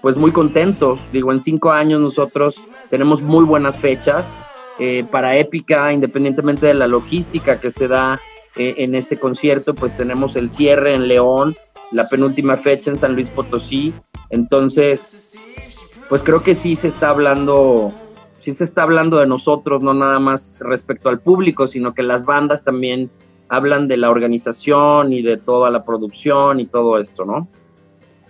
[0.00, 1.00] pues muy contentos.
[1.12, 4.28] Digo en cinco años nosotros tenemos muy buenas fechas
[4.78, 8.20] eh, para épica independientemente de la logística que se da
[8.56, 11.56] eh, en este concierto pues tenemos el cierre en León
[11.90, 13.92] la penúltima fecha en San Luis Potosí.
[14.30, 15.25] Entonces
[16.08, 17.92] pues creo que sí se está hablando
[18.40, 22.24] sí se está hablando de nosotros, no nada más respecto al público, sino que las
[22.24, 23.10] bandas también
[23.48, 27.48] hablan de la organización y de toda la producción y todo esto, ¿no?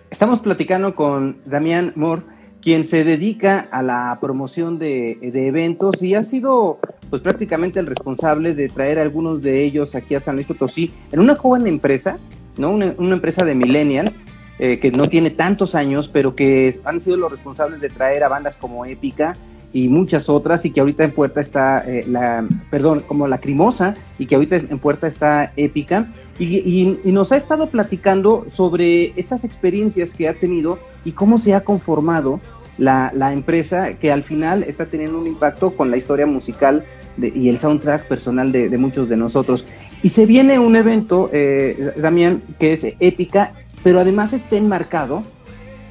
[0.09, 2.23] Estamos platicando con Damián Moore,
[2.61, 8.53] quien se dedica a la promoción de, eventos y ha sido pues prácticamente el responsable
[8.55, 12.17] de traer algunos de ellos aquí a San Luis Potosí en una joven empresa,
[12.57, 12.71] ¿no?
[12.71, 14.23] Una, empresa de millennials
[14.59, 18.27] eh, que no tiene tantos años, pero que han sido los responsables de traer a
[18.27, 19.35] bandas como Épica,
[19.73, 23.95] y muchas otras y que ahorita en puerta está eh, la, perdón, como la crimosa
[24.17, 26.07] y que ahorita en puerta está épica
[26.39, 31.61] y, nos ha estado platicando sobre estas experiencias que ha tenido y cómo se ha
[31.61, 32.39] conformado
[32.77, 36.83] la, empresa que al final está teniendo un impacto con la historia musical
[37.19, 39.65] y el soundtrack personal de, muchos de nosotros.
[40.03, 43.53] Y se viene un evento, eh, Damián, que es épica,
[43.87, 45.23] pero además está enmarcado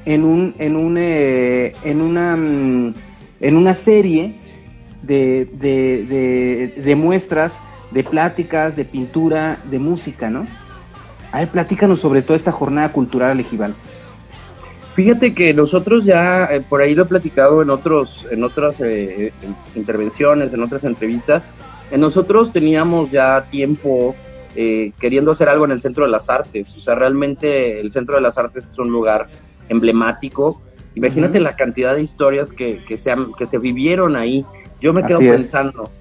[0.05, 2.93] en un, en un, eh, en una mm,
[3.39, 4.35] en una serie
[5.01, 5.45] de,
[6.77, 10.45] de, muestras, de pláticas, de pintura, de música, ¿no?
[11.31, 13.73] A ver, platícanos sobre toda esta jornada cultural alejival.
[14.93, 19.33] Fíjate que nosotros ya, eh, por ahí lo he platicado en, otros, en otras eh,
[19.73, 21.45] intervenciones, en otras entrevistas,
[21.89, 24.13] en nosotros teníamos ya tiempo
[24.57, 26.75] eh, queriendo hacer algo en el Centro de las Artes.
[26.75, 29.27] O sea, realmente el Centro de las Artes es un lugar
[29.69, 30.61] emblemático
[30.97, 34.43] Imagínate la cantidad de historias que, que, se que se vivieron ahí.
[34.81, 35.91] Yo me quedo pensando,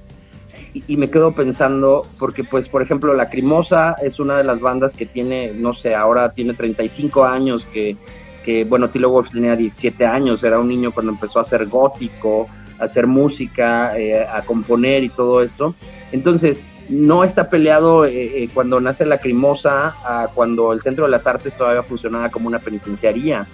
[0.72, 4.96] y, me quedo pensando, porque pues, por ejemplo, La Crimosa es una de las bandas
[4.96, 7.94] que tiene, no sé, ahora tiene 35 años, que,
[8.42, 12.46] que bueno, Tilo Wolf tenía 17 años, era un niño cuando empezó a hacer gótico,
[12.78, 15.74] a hacer música, eh, a componer y todo esto.
[16.10, 21.10] Entonces, no está peleado eh, eh, cuando nace La Crimosa a cuando el Centro de
[21.10, 23.46] las Artes todavía funcionaba como una penitenciaría.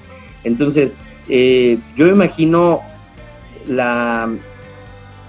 [0.44, 0.96] Entonces,
[1.28, 2.80] eh, yo imagino
[3.68, 4.28] la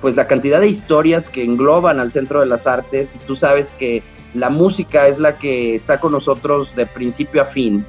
[0.04, 3.72] pues la cantidad de historias que engloban al centro de las artes y tú sabes
[3.72, 7.86] que la música es la que está con nosotros de principio a fin,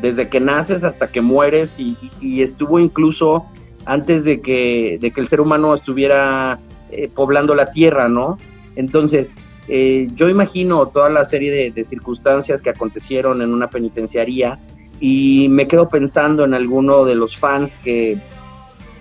[0.00, 3.44] desde que naces hasta que mueres y, estuvo incluso
[3.84, 6.58] antes de que, de que el ser humano estuviera
[6.90, 8.38] eh, poblando la tierra, ¿no?
[8.74, 9.34] Entonces,
[9.68, 14.58] eh, yo imagino toda la serie de, circunstancias que acontecieron en una penitenciaría
[14.98, 18.18] y me quedo pensando en alguno de los fans que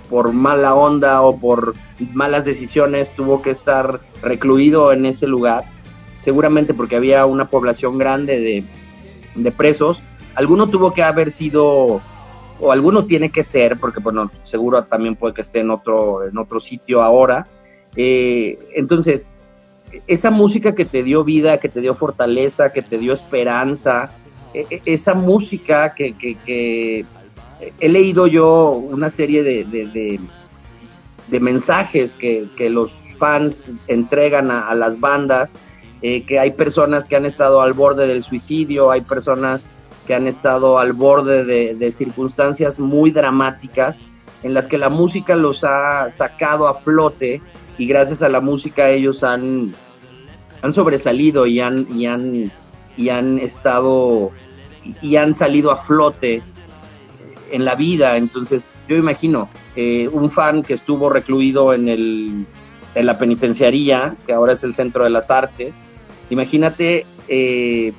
[0.10, 1.74] por mala onda o por
[2.14, 5.64] malas decisiones tuvo que estar recluido en ese lugar,
[6.20, 8.66] seguramente porque había una población grande
[9.36, 10.02] de, presos,
[10.36, 12.02] alguno tuvo que haber sido
[12.60, 16.38] o alguno tiene que ser, porque bueno, seguro también puede que esté en otro, en
[16.38, 17.48] otro sitio ahora.
[17.96, 19.32] Eh, entonces,
[20.08, 24.12] esa música que te dio vida, que te dio fortaleza, que te dio esperanza,
[24.54, 27.06] e, e, esa música que,
[27.80, 35.56] he leído yo una serie de, de, mensajes que, los fans entregan a, las bandas,
[36.02, 39.70] eh, que hay personas que han estado al borde del suicidio, hay personas
[40.06, 44.00] que han estado al borde de, circunstancias muy dramáticas
[44.44, 47.42] en las que la música los ha sacado a flote
[47.78, 49.74] y gracias a la música ellos han,
[50.62, 52.52] han sobresalido y han, y han
[52.96, 54.32] y han estado
[55.02, 56.42] y han salido a flote
[57.52, 58.18] en la vida.
[58.18, 62.46] Entonces, yo imagino eh, un fan que estuvo recluido en, el,
[62.96, 65.76] en la penitenciaría, que ahora es el Centro de las Artes,
[66.30, 67.94] Imagínate eh,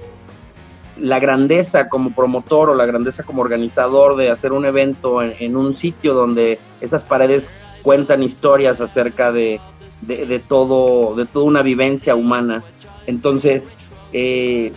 [1.00, 5.74] la grandeza como promotor o la grandeza como organizador de hacer un evento en, un
[5.74, 7.50] sitio donde esas paredes
[7.82, 9.60] cuentan historias acerca de,
[10.48, 12.62] todo, de toda una vivencia humana.
[13.06, 13.74] Entonces,
[14.12, 14.72] eh,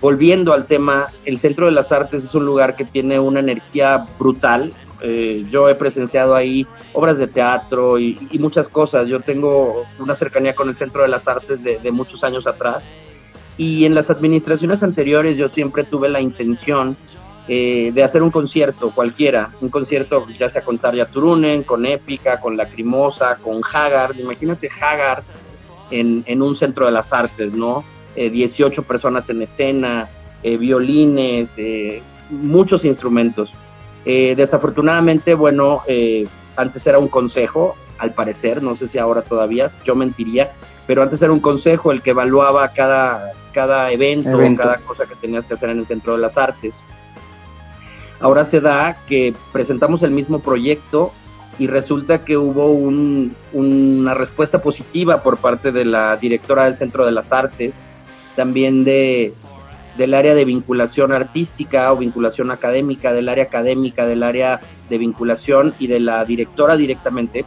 [0.00, 4.06] volviendo al tema, el Centro de las Artes es un lugar que tiene una energía
[4.18, 4.72] brutal.
[5.00, 9.06] Eh, yo he presenciado ahí obras de teatro y, muchas cosas.
[9.06, 12.84] Yo tengo una cercanía con el Centro de las Artes de muchos años atrás
[13.58, 16.96] y en las administraciones anteriores yo siempre tuve la intención
[17.50, 22.38] eh, de hacer un concierto cualquiera, un concierto ya sea con Tarja Turunen, con Épica,
[22.38, 25.22] con Lacrimosa, con Haggard, imagínate Haggard
[25.90, 27.84] en, en un centro de las artes, ¿no?
[28.14, 30.10] 18 eh, personas en escena,
[30.42, 31.56] eh, violines,
[32.28, 33.54] muchos instrumentos.
[34.04, 35.82] desafortunadamente, bueno,
[36.56, 40.52] antes era un consejo, al parecer, no sé si ahora todavía, yo mentiría,
[40.86, 45.46] pero antes era un consejo el que evaluaba cada, cada evento, cada cosa que tenías
[45.46, 46.82] que hacer en el Centro de las Artes.
[48.20, 51.12] Ahora se da que presentamos el mismo proyecto
[51.58, 57.12] y resulta que hubo una respuesta positiva por parte de la directora del Centro de
[57.12, 57.82] las Artes,
[58.36, 59.34] también de,
[59.96, 65.74] del área de vinculación artística o vinculación académica, del área académica, del área de vinculación
[65.78, 67.44] y de la directora directamente.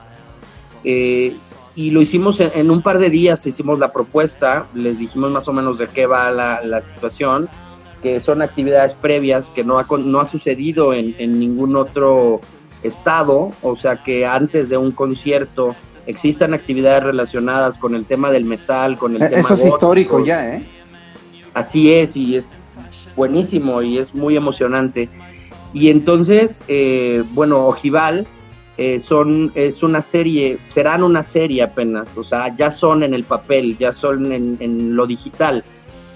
[0.83, 1.33] Eh,
[1.73, 5.53] y lo hicimos en, un par de días, hicimos la propuesta, les dijimos más o
[5.53, 7.47] menos de qué va la, situación,
[8.01, 12.41] que son actividades previas que no ha, no ha sucedido en, ningún otro
[12.83, 15.75] estado, o sea que antes de un concierto
[16.07, 19.41] existan actividades relacionadas con el tema del metal, con el eh, tema...
[19.41, 20.63] Eso es histórico ya, ¿eh?
[21.53, 22.49] Así es, y es
[23.15, 25.09] buenísimo y es muy emocionante.
[25.73, 28.27] Y entonces, eh, bueno, Ojival
[28.77, 33.23] eh, son, es una serie, serán una serie apenas, o sea, ya son en el
[33.23, 35.63] papel, ya son en, lo digital,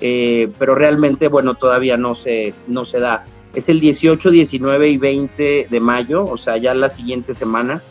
[0.02, 3.26] eh, pero realmente, bueno, todavía no se, no se da.
[3.54, 7.82] Es el 18, 19 y 20 de mayo, o sea, ya la siguiente semana.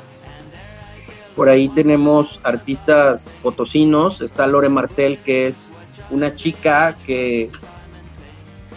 [1.34, 5.70] Por ahí tenemos artistas potosinos, está Lore Martel, que es
[6.10, 7.48] una chica que,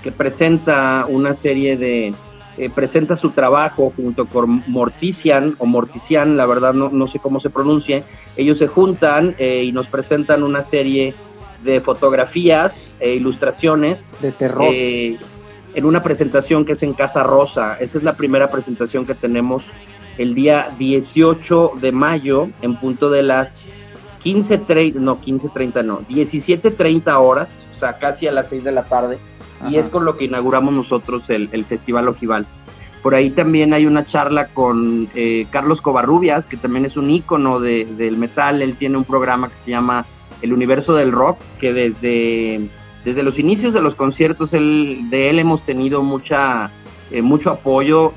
[0.01, 2.13] que presenta una serie de,
[2.57, 7.39] eh, presenta su trabajo junto con Mortician o Mortician, la verdad no, no sé cómo
[7.39, 8.03] se pronuncie.
[8.35, 11.13] Ellos se juntan eh, y nos presentan una serie
[11.63, 14.11] de fotografías e ilustraciones.
[14.21, 14.67] De terror.
[14.71, 15.17] Eh,
[15.73, 17.77] en una presentación que es en Casa Rosa.
[17.79, 19.65] Esa es la primera presentación que tenemos
[20.17, 23.77] el día 18 de mayo en punto de las
[24.23, 29.19] 15.30, no, 15.30 no, 17.30 horas, o sea, casi a las 6 de la tarde
[29.69, 32.45] y es con lo que inauguramos nosotros el, Festival Ojival.
[33.01, 37.59] Por ahí también hay una charla con eh, Carlos Covarrubias, que también es un ícono
[37.59, 38.61] del metal.
[38.61, 40.05] Él tiene un programa que se llama
[40.41, 42.69] El Universo del Rock, que desde,
[43.03, 46.71] desde los inicios de los conciertos de él hemos tenido mucha,
[47.11, 48.13] eh, mucho apoyo.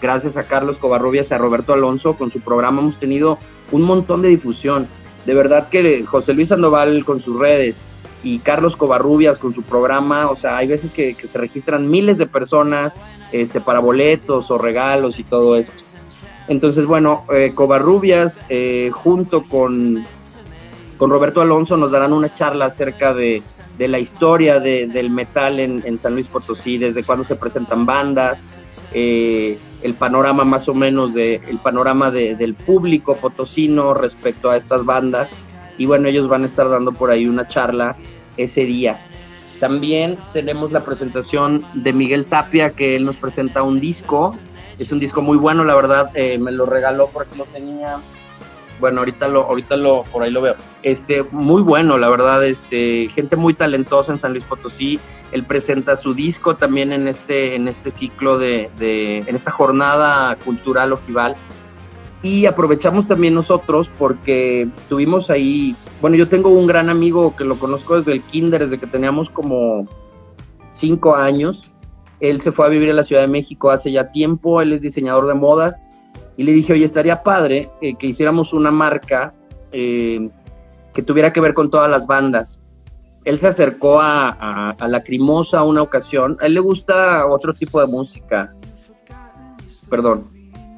[0.00, 3.38] Gracias a Carlos Covarrubias y a Roberto Alonso, con su programa hemos tenido
[3.72, 4.86] un montón de difusión.
[5.26, 7.80] De verdad que José Luis Sandoval con sus redes,
[8.24, 12.26] y Carlos Covarrubias con su programa, o sea, hay veces que, se registran miles de
[12.26, 12.96] personas
[13.30, 15.82] este, para boletos o regalos y todo esto.
[16.48, 20.04] Entonces, bueno, eh, Covarrubias eh, junto con,
[20.96, 23.42] con Roberto Alonso nos darán una charla acerca de,
[23.78, 28.60] la historia del metal en, San Luis Potosí, desde cuándo se presentan bandas,
[28.92, 34.84] eh, el panorama más o menos de, el panorama del público potosino respecto a estas
[34.84, 35.30] bandas.
[35.76, 37.96] Y bueno, ellos van a estar dando por ahí una charla
[38.36, 38.98] ese día.
[39.58, 44.36] También tenemos la presentación de Miguel Tapia, que él nos presenta un disco.
[44.78, 47.98] Es un disco muy bueno, la verdad, eh, me lo regaló porque lo tenía.
[48.84, 50.56] Bueno, ahorita lo, ahorita lo, por ahí lo veo.
[50.82, 55.00] Este, muy bueno, la verdad, este, gente muy talentosa en San Luis Potosí.
[55.32, 60.36] Él presenta su disco también en este, en este ciclo de, de en esta jornada
[60.44, 61.34] cultural ojival
[62.22, 67.56] y aprovechamos también nosotros porque tuvimos ahí, bueno, yo tengo un gran amigo que lo
[67.56, 69.88] conozco desde el kinder, desde que teníamos como
[70.70, 71.74] cinco años.
[72.20, 74.82] Él se fue a vivir en la Ciudad de México hace ya tiempo, él es
[74.82, 75.86] diseñador de modas
[76.36, 79.34] y le dije, oye, estaría padre eh, que hiciéramos una marca
[79.72, 80.28] eh,
[80.92, 82.60] que tuviera que ver con todas las bandas.
[83.24, 87.80] Él se acercó a, a, a Lacrimosa una ocasión, a él le gusta otro tipo
[87.80, 88.54] de música,
[89.88, 90.28] perdón,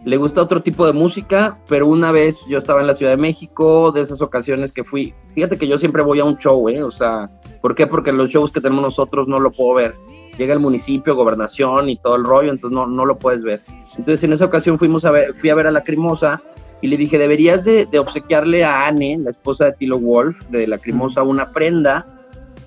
[0.06, 3.18] le gusta otro tipo de música, pero una vez yo estaba en la Ciudad de
[3.18, 6.80] México, de esas ocasiones que fui, fíjate que yo siempre voy a un show, ¿eh?
[6.84, 7.26] O sea,
[7.60, 7.88] ¿por qué?
[7.88, 9.96] Porque los shows que tenemos nosotros no lo puedo ver.
[10.38, 13.60] Llega el municipio, gobernación y todo el rollo, entonces no, no lo puedes ver.
[13.96, 16.42] Entonces en esa ocasión fuimos a ver, fui a ver a la Crimosa
[16.82, 20.78] y le dije, deberías de, obsequiarle a Anne, la esposa de Tilo Wolf, de la
[20.78, 22.06] Crimosa, una prenda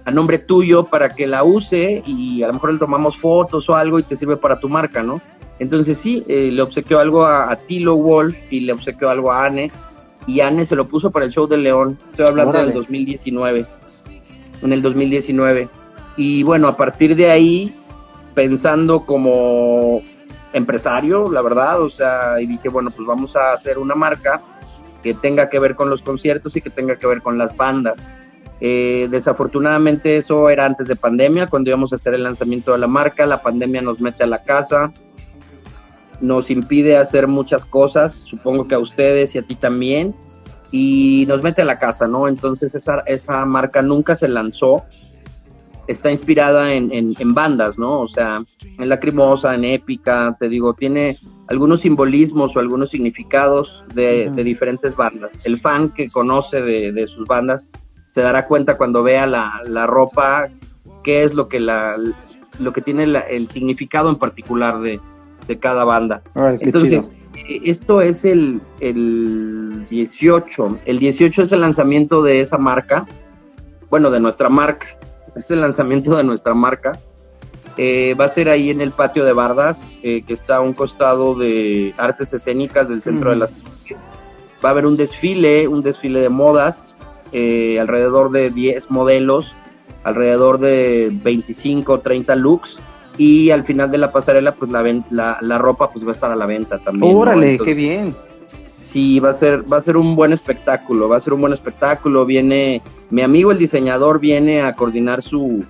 [0.06, 3.76] a nombre tuyo para que la use y a lo mejor le tomamos fotos o
[3.76, 5.22] algo y te sirve para tu marca, ¿no?
[5.60, 9.72] Entonces sí, eh, le obsequió algo a, Tilo Wolf y le obsequió algo a Anne
[10.26, 13.66] y Anne se lo puso para el show de León, estoy hablando del 2019,
[14.64, 15.70] en el 2019.
[16.20, 17.74] Y bueno, a partir de ahí,
[18.34, 20.02] pensando como
[20.52, 24.42] empresario, la verdad, o sea, y dije, bueno, pues vamos a hacer una marca
[25.02, 28.06] que tenga que ver con los conciertos y que tenga que ver con las bandas.
[28.60, 32.88] Eh, desafortunadamente eso era antes de pandemia, cuando íbamos a hacer el lanzamiento de la
[32.88, 34.92] marca, la pandemia nos mete a la casa,
[36.20, 40.14] nos impide hacer muchas cosas, supongo que a ustedes y a ti también,
[40.70, 42.28] y nos mete a la casa, ¿no?
[42.28, 44.84] Entonces esa, esa marca nunca se lanzó,
[45.90, 48.02] está inspirada en, en, bandas, ¿no?
[48.02, 48.44] O sea,
[48.78, 51.18] en Lacrimosa, en Épica, te digo, tiene
[51.48, 55.32] algunos simbolismos o algunos significados de, de diferentes bandas.
[55.46, 57.72] El fan que conoce de, de, sus bandas
[58.12, 60.48] se dará cuenta cuando vea la, la ropa,
[61.04, 61.96] qué es lo que, la,
[62.60, 65.00] lo que tiene el significado en particular de,
[65.48, 66.22] de cada banda.
[66.62, 70.78] Entonces, eh, esto es el, el 18.
[70.86, 73.08] El 18 es el lanzamiento de esa marca,
[73.90, 74.99] bueno, de nuestra marca
[75.40, 77.00] es el lanzamiento de nuestra marca.
[77.78, 80.74] Eh, va a ser ahí en el patio de Bardas, eh, que está a un
[80.74, 83.54] costado de artes escénicas del centro de las...
[84.64, 86.94] Va a haber un desfile, un desfile de modas,
[87.32, 89.54] eh, alrededor de 10 modelos,
[90.04, 92.80] alrededor de 25 30 looks
[93.18, 96.32] y al final de la pasarela pues la, la, la ropa pues va a estar
[96.32, 97.16] a la venta también.
[97.16, 98.16] Órale, qué bien
[98.90, 101.54] sí va a ser va a ser un buen espectáculo, va a ser un buen
[101.54, 102.26] espectáculo.
[102.26, 105.64] Viene mi amigo el diseñador viene a coordinar su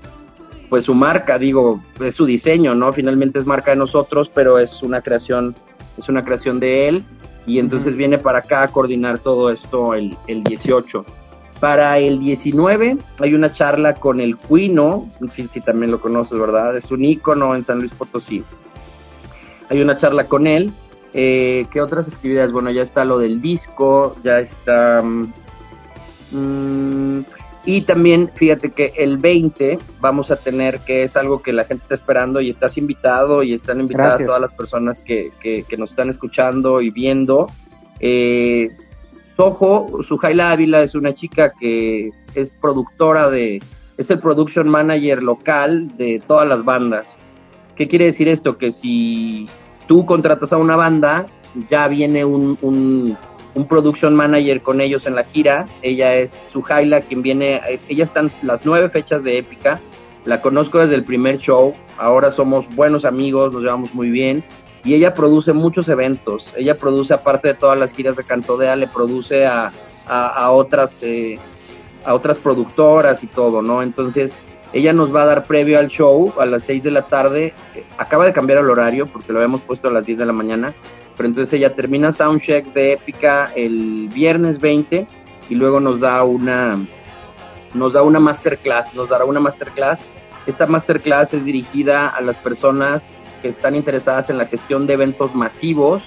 [0.70, 2.94] pues su marca, digo, es su diseño, ¿no?
[2.94, 5.56] Finalmente es marca de nosotros, pero es una creación
[5.98, 7.04] es una creación de él
[7.46, 11.06] y entonces viene para acá a coordinar todo esto el, el 18.
[11.60, 16.78] Para el 19 hay una charla con el Cuino, si sí, también lo conoces, ¿verdad?
[16.78, 18.44] Es un ícono en San Luis Potosí.
[19.70, 20.74] Hay una charla con él
[21.14, 22.52] eh, ¿Qué otras actividades?
[22.52, 25.04] Bueno, ya está lo del disco, ya está...
[26.32, 27.22] Mm,
[27.66, 31.84] y también, fíjate que el 20 vamos a tener, que es algo que la gente
[31.84, 36.10] está esperando y estás invitado y están invitadas todas las personas que, que, nos están
[36.10, 37.52] escuchando y viendo.
[38.00, 38.70] Eh,
[39.36, 43.62] Soho, Sujaila Ávila es una chica que es productora de,
[43.98, 47.08] es el production manager local de todas las bandas.
[47.76, 48.56] ¿Qué quiere decir esto?
[48.56, 49.46] Que si
[49.88, 51.26] tú contratas a una banda,
[51.70, 53.18] ya viene un, un,
[53.68, 58.66] production manager con ellos en la gira, ella es Suhaila, quien viene, ella están las
[58.66, 59.80] nueve fechas de Épica,
[60.26, 64.44] la conozco desde el primer show, ahora somos buenos amigos, nos llevamos muy bien,
[64.84, 68.88] y ella produce muchos eventos, ella produce aparte de todas las giras de Cantodea, le
[68.88, 69.72] produce a,
[70.08, 71.04] a, otras...
[71.04, 71.40] Eh,
[72.06, 73.84] a otras productoras y todo, ¿no?
[73.84, 74.34] Entonces,
[74.72, 77.54] ella nos va a dar previo al show a las 6 de la tarde.
[77.98, 80.74] Acaba de cambiar el horario porque lo habíamos puesto a las 10 de la mañana.
[81.20, 85.06] Pero entonces ella termina Soundcheck de Épica el viernes 20
[85.50, 86.80] y luego nos da una
[87.74, 90.00] nos da una masterclass, nos dará una masterclass.
[90.48, 95.36] Esta masterclass es dirigida a las personas que están interesadas en la gestión de eventos
[95.36, 96.02] masivos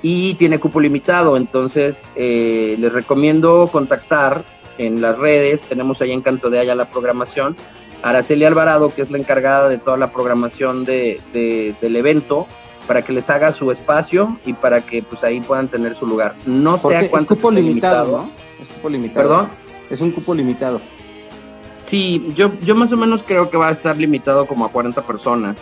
[0.00, 1.36] y tiene cupo limitado.
[1.36, 4.42] Entonces eh, les recomiendo contactar
[4.78, 7.56] en las redes, tenemos ahí en Canto de Haya la programación
[8.02, 11.20] Araceli Alvarado, que es la encargada de toda la programación de,
[11.78, 12.46] del evento,
[12.90, 16.34] para que les haga su espacio y para que pues ahí puedan tener su lugar.
[16.44, 18.30] No sé cuánto es cupo limitado, ¿no?
[18.60, 19.28] Es cupo limitado.
[19.28, 19.48] ¿Perdón?
[19.88, 20.80] Es un cupo limitado.
[21.86, 25.06] Sí, yo, yo más o menos creo que va a estar limitado como a 40
[25.06, 25.56] personas.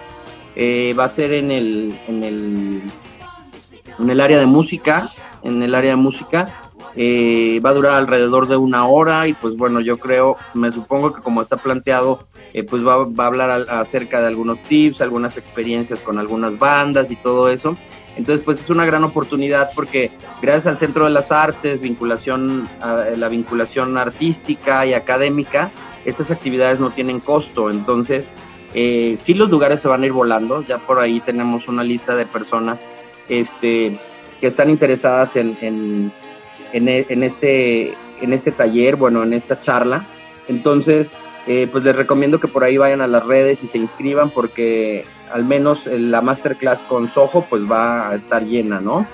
[0.56, 2.82] Eh, va a ser en el, en el
[3.98, 5.06] en el área de música,
[5.42, 9.56] en el área de música eh, va a durar alrededor de una hora y pues
[9.56, 14.20] bueno, yo creo, me supongo que como está planteado, eh, pues va, a hablar acerca
[14.20, 17.76] de algunos tips, algunas experiencias con algunas bandas y todo eso.
[18.16, 20.10] Entonces, pues es una gran oportunidad porque
[20.42, 22.68] gracias al Centro de las Artes, vinculación,
[23.16, 25.70] la vinculación artística y académica,
[26.04, 27.70] esas actividades no tienen costo.
[27.70, 28.32] Entonces,
[28.74, 30.62] eh, sí los lugares se van a ir volando.
[30.62, 32.80] Ya por ahí tenemos una lista de personas
[33.28, 33.98] este,
[34.40, 36.10] que están interesadas en e,
[36.72, 36.88] en,
[37.22, 40.06] este, en este taller, bueno, en esta charla.
[40.48, 41.12] Entonces,
[41.46, 45.04] eh, pues les recomiendo que por ahí vayan a las redes y se inscriban porque
[45.32, 49.06] al menos la masterclass con Soho pues va a estar llena, ¿no?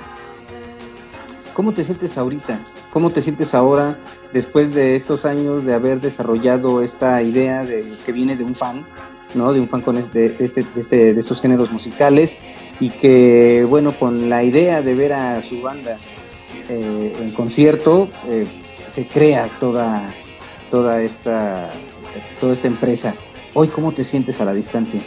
[1.52, 2.58] ¿Cómo te sientes ahorita?
[2.92, 3.96] ¿Cómo te sientes ahora
[4.32, 8.84] después de estos años de haber desarrollado esta idea de que viene de un fan,
[9.34, 9.52] ¿no?
[9.52, 12.36] De un fan con este, este, este, de estos géneros musicales
[12.80, 15.96] y que, bueno, con la idea de ver a su banda
[16.68, 18.46] eh, en concierto eh,
[18.88, 20.12] se crea toda,
[20.70, 21.70] toda esta
[22.40, 23.14] toda esta empresa.
[23.54, 25.00] Hoy, ¿cómo te sientes a la distancia?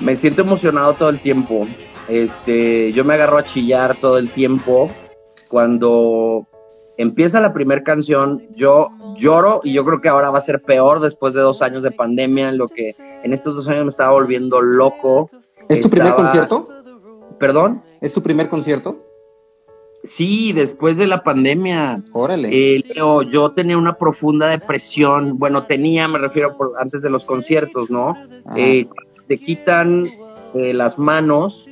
[0.00, 1.66] Me siento emocionado todo el tiempo.
[2.08, 4.90] Este, yo me agarro a chillar todo el tiempo.
[5.48, 6.46] Cuando
[6.96, 11.00] empieza la primera canción, yo lloro y yo creo que ahora va a ser peor
[11.00, 14.12] después de dos años de pandemia, en lo que en estos dos años me estaba
[14.12, 15.30] volviendo loco.
[15.68, 16.68] ¿Es tu primer concierto?
[17.38, 17.82] ¿Perdón?
[18.00, 19.07] ¿Es tu primer concierto?
[20.08, 22.02] Sí, después de la pandemia.
[22.12, 22.48] Órale.
[22.50, 22.82] Eh,
[23.30, 25.38] yo tenía una profunda depresión.
[25.38, 28.16] Bueno, tenía, me refiero por, antes de los conciertos, ¿no?
[28.56, 28.86] Eh,
[29.26, 30.04] te quitan
[30.54, 31.68] eh, las manos,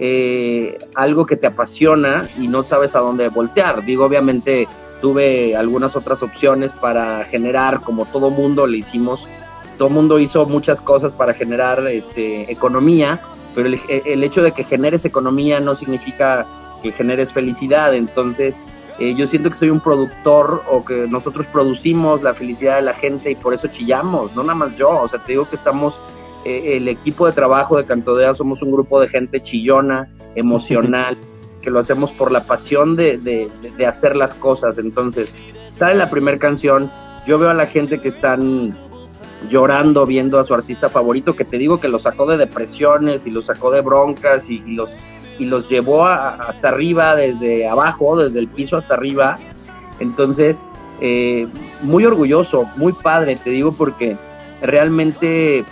[0.00, 3.84] eh, algo que te apasiona y no sabes a dónde voltear.
[3.84, 4.66] Digo, obviamente
[5.00, 9.26] tuve algunas otras opciones para generar, como todo mundo le hicimos,
[9.78, 13.20] todo mundo hizo muchas cosas para generar este, economía,
[13.54, 16.46] pero el, el hecho de que generes economía no significa
[16.82, 17.94] que generes felicidad.
[17.94, 18.62] Entonces,
[18.98, 22.94] eh, yo siento que soy un productor o que nosotros producimos la felicidad de la
[22.94, 24.90] gente y por eso chillamos, no nada más yo.
[24.90, 25.98] O sea, te digo que estamos,
[26.44, 31.16] eh, el equipo de trabajo de Cantodea somos un grupo de gente chillona, emocional.
[31.66, 34.78] que lo hacemos por la pasión de, de, de hacer las cosas.
[34.78, 35.34] Entonces,
[35.72, 36.92] sale la primera canción,
[37.26, 38.78] yo veo a la gente que están
[39.48, 43.30] llorando viendo a su artista favorito, que te digo que lo sacó de depresiones y
[43.30, 44.92] lo sacó de broncas y, y los
[45.38, 49.38] y los llevó hasta arriba, desde abajo, desde el piso hasta arriba.
[50.00, 50.64] Entonces,
[51.00, 51.46] eh,
[51.82, 54.16] muy orgulloso, muy padre, te digo, porque
[54.62, 55.64] realmente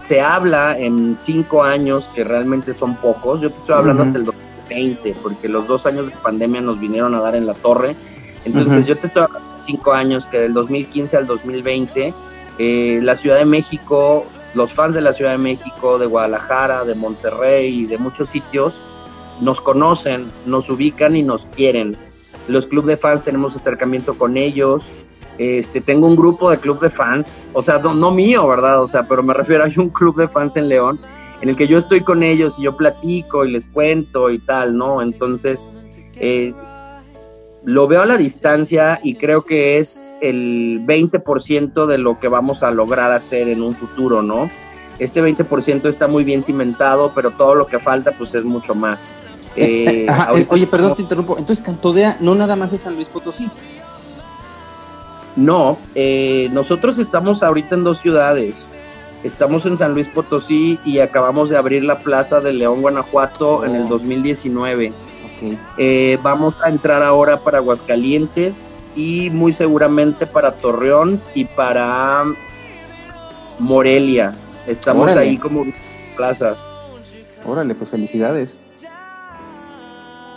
[0.00, 3.40] se habla en cinco años, que realmente son pocos.
[3.40, 7.14] Yo te estoy hablando hasta el 2020, porque los dos años de pandemia nos vinieron
[7.14, 7.96] a dar en la torre.
[8.44, 12.14] Entonces, yo te estoy hablando de cinco años, que del 2015 al 2020,
[12.58, 16.94] eh, la Ciudad de México, los fans de la Ciudad de México, de Guadalajara, de
[16.94, 18.80] Monterrey y de muchos sitios,
[19.42, 21.96] nos conocen, nos ubican y nos quieren.
[22.48, 24.84] Los clubes de fans tenemos acercamiento con ellos.
[25.38, 28.82] Este, tengo un grupo de club de fans, o sea, no, mío, ¿verdad?
[28.82, 31.00] O sea, pero me refiero a un club de fans en León
[31.40, 34.76] en el que yo estoy con ellos y yo platico y les cuento y tal,
[34.76, 35.02] ¿no?
[35.02, 35.68] Entonces,
[36.20, 36.54] eh,
[37.64, 42.62] lo veo a la distancia y creo que es el 20% de lo que vamos
[42.62, 44.48] a lograr hacer en un futuro, ¿no?
[45.00, 49.00] Este 20% está muy bien cimentado, pero todo lo que falta pues es mucho más.
[49.56, 51.38] Eh, eh, oye, perdón, te interrumpo.
[51.38, 53.50] Entonces, Cantodea no nada más es San Luis Potosí.
[55.36, 58.64] No, eh, nosotros estamos ahorita en dos ciudades.
[59.22, 63.76] Estamos en San Luis Potosí y acabamos de abrir la plaza de León, Guanajuato en
[63.76, 64.92] el 2019.
[66.22, 72.24] vamos a entrar ahora para Aguascalientes y muy seguramente para Torreón y para
[73.58, 74.34] Morelia.
[74.66, 75.64] Estamos ahí como
[76.16, 76.58] plazas.
[77.44, 78.58] Órale, pues felicidades.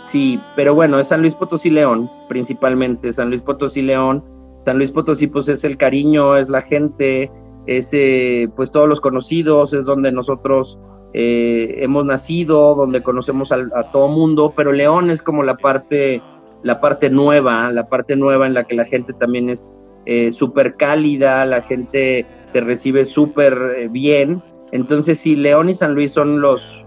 [0.06, 4.24] Sí, pero bueno, es San Luis Potosí León, principalmente, San Luis Potosí León.
[4.64, 7.30] San Luis Potosí pues es el cariño, es la gente,
[7.66, 10.78] es eh, pues todos los conocidos, es donde nosotros
[11.12, 16.22] eh, hemos nacido, donde conocemos a, a, todo mundo, pero León es como la parte,
[16.62, 19.72] la parte nueva, la parte nueva en la que la gente también es
[20.04, 24.40] eh, súper cálida, la gente te recibe súper bien.
[24.70, 26.85] Entonces sí, León y San Luis son los,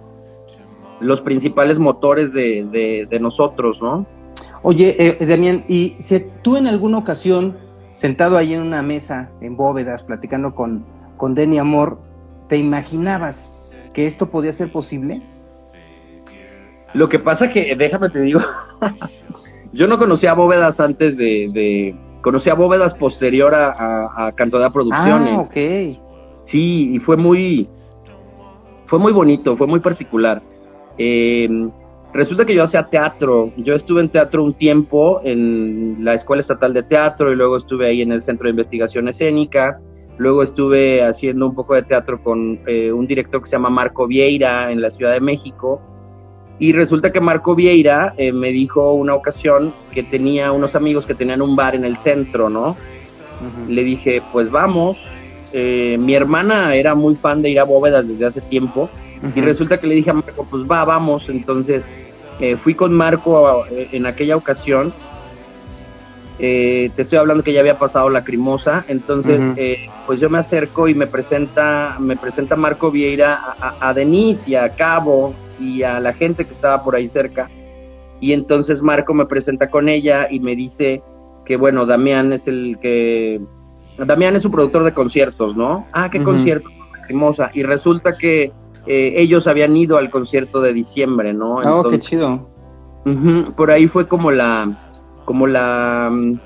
[1.00, 4.06] los principales motores de, nosotros, ¿no?
[4.62, 7.56] Oye, eh, Damián, y si tú en alguna ocasión,
[7.96, 10.86] sentado ahí en una mesa, en bóvedas, platicando con,
[11.16, 12.00] con Denny Amor,
[12.48, 15.22] ¿te imaginabas que esto podía ser posible?
[16.94, 18.42] Lo que pasa que, déjame te digo,
[19.74, 25.34] yo no conocía bóvedas antes de, de conocía bóvedas posterior a, a, a Producciones.
[25.34, 26.00] Ah, ok.
[26.46, 27.70] Sí, y fue muy,
[28.86, 30.42] fue muy bonito, fue muy particular.
[31.02, 31.50] Eh,
[32.14, 33.52] resulta que yo hacía teatro.
[33.58, 37.88] Yo estuve en teatro un tiempo en la Escuela Estatal de Teatro y luego estuve
[37.88, 39.80] ahí en el Centro de Investigación Escénica.
[40.18, 44.06] Luego estuve haciendo un poco de teatro con eh, un director que se llama Marco
[44.06, 45.82] Vieira en la Ciudad de México.
[46.60, 51.16] Y resulta que Marco Vieira eh, me dijo una ocasión que tenía unos amigos que
[51.16, 52.76] tenían un bar en el centro, ¿no?
[53.70, 55.02] Le dije, pues vamos.
[55.54, 58.90] mi hermana era muy fan de ir a bóvedas desde hace tiempo
[59.36, 61.30] y resulta que le dije a Marco, pues va, vamos.
[61.30, 61.90] Entonces
[62.40, 64.94] eh, fui con Marco eh, en aquella ocasión.
[66.42, 69.44] Eh, te estoy hablando que ya había pasado la crimosa, entonces
[70.08, 74.56] pues yo me acerco y me presenta, me presenta Marco Vieira a, a, Denise y
[74.56, 77.50] a Cabo y a la gente que estaba por ahí cerca.
[78.22, 81.04] Y entonces Marco me presenta con ella y me dice
[81.46, 83.42] que bueno, Damián es el que...
[83.98, 85.88] Damián es un productor de conciertos, ¿no?
[85.92, 86.70] Ah, ¿qué concierto?
[87.08, 87.50] Crimosa.
[87.54, 88.52] Y resulta que
[88.90, 91.62] eh, ellos habían ido al concierto de diciembre, ¿no?
[91.66, 92.50] Ah, qué chido.
[93.56, 94.92] por ahí fue como la,
[95.24, 96.40] como la, mm,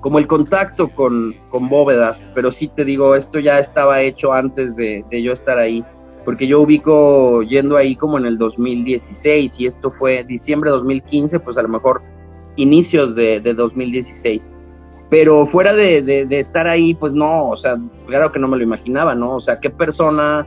[0.00, 4.76] como el contacto con, con bóvedas, pero sí te digo, esto ya estaba hecho antes
[4.76, 5.84] de, de yo estar ahí
[6.24, 11.40] porque yo ubico yendo ahí como en el 2016 y esto fue diciembre de 2015,
[11.40, 12.02] pues a lo mejor
[12.56, 14.50] inicios de, 2016.
[15.10, 17.76] Pero fuera de, estar ahí, pues no, o sea,
[18.06, 19.36] claro que no me lo imaginaba, ¿no?
[19.36, 20.46] O sea, qué persona,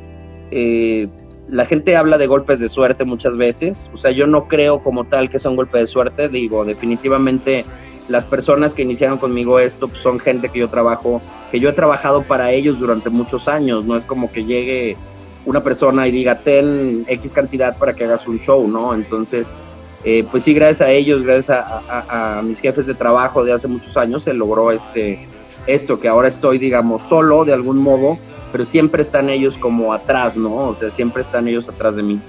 [0.52, 1.08] eh,
[1.50, 5.06] la gente habla de golpes de suerte muchas veces, o sea, yo no creo como
[5.06, 7.66] tal que sea un golpe de suerte, digo, definitivamente
[8.10, 11.22] las personas que iniciaron conmigo esto pues, son gente que yo trabajo,
[11.52, 14.98] que yo he trabajado para ellos durante muchos años, no es como que llegue
[15.46, 18.94] una persona y diga, ten X cantidad para que hagas un show, ¿no?
[18.94, 19.48] Entonces,
[20.04, 23.96] eh, pues sí, gracias a ellos, gracias a, mis jefes de trabajo de hace muchos
[23.98, 25.26] años, se logró este,
[25.66, 28.18] esto, que ahora estoy, digamos, solo de algún modo,
[28.52, 30.56] pero siempre están ellos como atrás, ¿no?
[30.56, 32.20] O sea, siempre están ellos atrás de mí.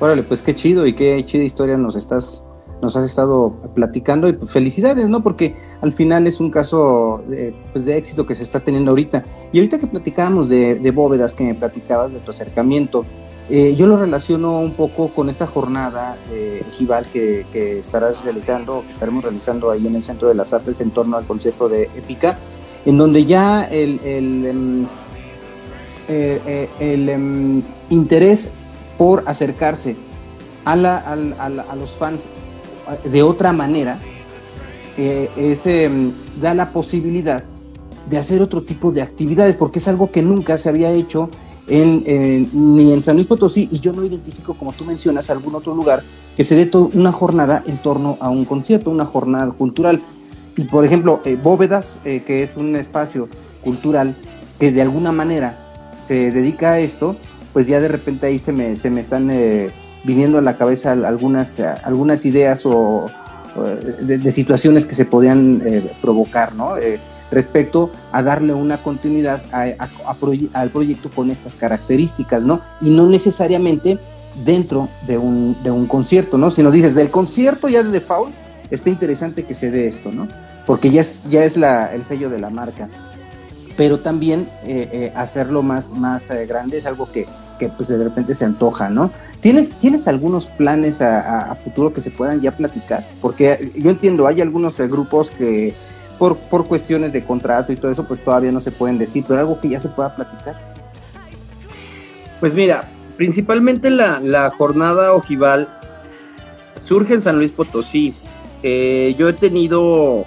[0.00, 2.44] Órale, pues qué chido y qué chida historia nos estás
[2.84, 5.22] nos has estado platicando y pues, felicidades, ¿no?
[5.22, 9.24] Porque al final es un caso de, pues, de éxito que se está teniendo ahorita.
[9.52, 13.04] Y ahorita que platicábamos de, bóvedas, que me platicabas de tu acercamiento,
[13.50, 16.62] eh, yo lo relaciono un poco con esta jornada eh,
[17.12, 20.90] que, que, estarás realizando, que estaremos realizando ahí en el Centro de las Artes en
[20.90, 22.38] torno al concepto de épica,
[22.86, 24.86] en donde ya el, el, em,
[26.06, 28.50] eh, eh, em, interés
[28.98, 29.96] por acercarse
[30.66, 30.76] a,
[31.76, 32.24] los fans
[33.10, 33.98] de otra manera,
[34.98, 35.30] eh,
[35.64, 37.42] em, da la posibilidad
[38.08, 41.30] de hacer otro tipo de actividades, porque es algo que nunca se había hecho
[41.66, 45.74] en, ni en San Luis Potosí, y yo no identifico, como tú mencionas, algún otro
[45.74, 46.02] lugar
[46.36, 50.02] que se dé una jornada en torno a un concierto, una jornada cultural.
[50.54, 53.28] Y por ejemplo, eh, Bóvedas, que es un espacio
[53.62, 54.14] cultural
[54.58, 55.63] que de alguna manera
[56.04, 57.16] se dedica a esto,
[57.52, 59.30] pues ya de repente ahí se me, se me están
[60.04, 63.06] viniendo a la cabeza algunas, eh, algunas ideas o,
[64.00, 66.76] de, situaciones que se podían eh, provocar, ¿no?
[66.76, 67.00] Eh,
[67.30, 72.60] respecto a darle una continuidad al proyecto con estas características, ¿no?
[72.80, 73.98] Y no necesariamente
[74.44, 76.50] dentro de un, de un concierto, ¿no?
[76.50, 78.32] Sino dices, del concierto ya de default,
[78.70, 80.28] está interesante que se dé esto, ¿no?
[80.66, 82.88] Porque ya es, ya es la, el sello de la marca.
[83.76, 84.48] Pero también
[85.14, 87.26] hacerlo más, más grande es algo que,
[87.58, 89.10] que pues de repente se antoja, ¿no?
[89.40, 93.04] ¿Tienes, ¿tienes algunos planes a, futuro que se puedan ya platicar?
[93.20, 95.74] Porque yo entiendo, hay algunos eh, grupos que
[96.18, 99.40] por, por cuestiones de contrato y todo eso, pues todavía no se pueden decir, pero
[99.40, 100.56] algo que ya se pueda platicar.
[102.40, 105.68] Pues mira, principalmente la, la jornada ojival
[106.78, 108.14] surge en San Luis Potosí.
[108.62, 110.24] Eh, yo he tenido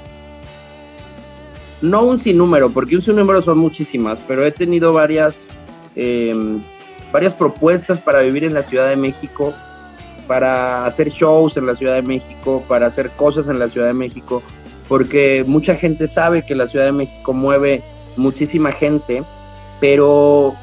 [1.81, 5.47] no un sinnúmero, porque un sinnúmero son muchísimas, pero he tenido varias
[5.95, 6.33] eh,
[7.11, 9.53] varias propuestas para vivir en la Ciudad de México,
[10.27, 13.93] para hacer shows en la Ciudad de México, para hacer cosas en la Ciudad de
[13.93, 14.43] México,
[14.87, 17.81] porque mucha gente sabe que la Ciudad de México mueve
[18.17, 19.23] muchísima gente,
[19.79, 20.53] pero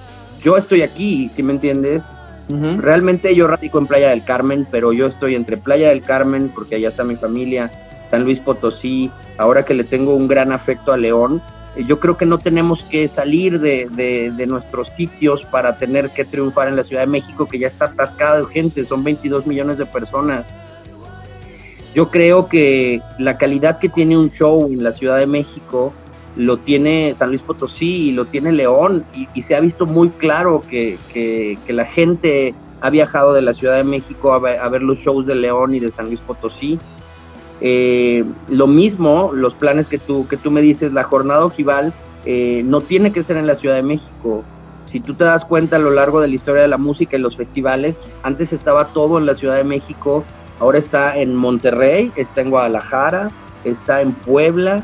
[0.42, 2.04] yo estoy aquí, si me entiendes?
[2.46, 6.74] Realmente yo radico en Playa del Carmen, pero yo estoy entre Playa del Carmen, porque
[6.74, 7.70] allá está mi familia,
[8.10, 11.42] San Luis Potosí, ahora que le tengo un gran afecto a León,
[11.76, 16.76] yo creo que no tenemos que salir de, nuestros sitios para tener que triunfar en
[16.76, 20.46] la Ciudad de México, que ya está atascada de gente, son 22 millones de personas.
[21.94, 25.92] Yo creo que la calidad que tiene un show en la Ciudad de México
[26.36, 29.04] lo tiene San Luis Potosí y lo tiene León,
[29.34, 33.84] y, se ha visto muy claro que, la gente ha viajado de la Ciudad de
[33.84, 36.78] México a ver los shows de León y de San Luis Potosí
[37.66, 41.94] eh, lo mismo, los planes que tú, que tú me dices, la jornada ojival
[42.26, 44.44] eh, no tiene que ser en la Ciudad de México.
[44.86, 47.20] Si tú te das cuenta a lo largo de la historia de la música y
[47.20, 50.24] los festivales, antes estaba todo en la Ciudad de México,
[50.60, 53.30] ahora está en Monterrey, está en Guadalajara,
[53.64, 54.82] está en Puebla,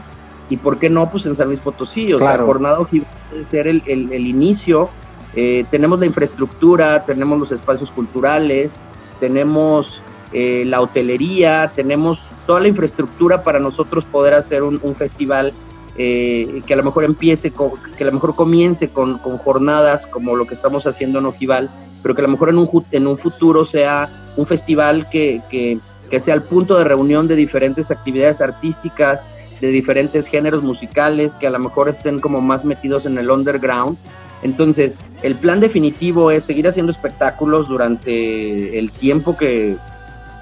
[0.48, 2.14] y por qué no, pues en San Luis Potosí.
[2.14, 4.88] O sea, jornada ojival puede ser el, el, inicio.
[5.36, 8.80] Eh, tenemos la infraestructura, tenemos los espacios culturales,
[9.20, 10.00] tenemos
[10.32, 15.52] eh, la hotelería, tenemos toda la infraestructura para nosotros poder hacer un, festival
[15.96, 20.48] eh, que a lo mejor empiece, que a lo mejor comience con, jornadas como lo
[20.48, 21.70] que estamos haciendo en Ojival,
[22.02, 25.78] pero que a lo mejor en un, en un futuro sea un festival que, que,
[26.10, 29.24] que sea el punto de reunión de diferentes actividades artísticas,
[29.60, 33.96] de diferentes géneros musicales, que a lo mejor estén como más metidos en el underground.
[34.42, 39.76] Entonces, el plan definitivo es seguir haciendo espectáculos durante el tiempo que,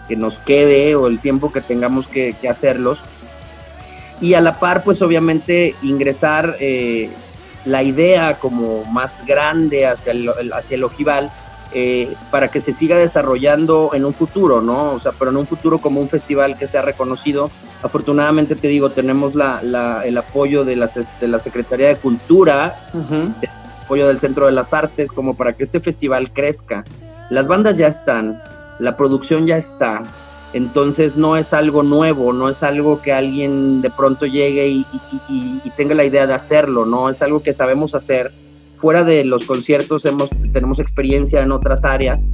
[0.08, 2.98] que nos quede o el tiempo que tengamos que, hacerlos.
[4.20, 7.10] Y a la par, pues obviamente ingresar eh,
[7.64, 11.30] la idea como más grande hacia el, hacia el ojival
[11.74, 14.92] eh, para que se siga desarrollando en un futuro, ¿no?
[14.92, 17.50] O sea, pero en un futuro como un festival que sea reconocido.
[17.82, 22.74] Afortunadamente, te digo, tenemos la, la, el apoyo de, las, de la Secretaría de Cultura,
[22.94, 23.48] el
[23.84, 26.84] apoyo del Centro de las Artes, como para que este festival crezca.
[27.28, 28.40] Las bandas ya están,
[28.78, 30.02] la producción ya está,
[30.52, 34.86] entonces no es algo nuevo, no es algo que alguien de pronto llegue y,
[35.76, 38.32] tenga la idea de hacerlo, no es algo que sabemos hacer
[38.72, 40.04] fuera de los conciertos
[40.52, 42.30] tenemos experiencia en otras áreas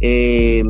[0.00, 0.64] eh,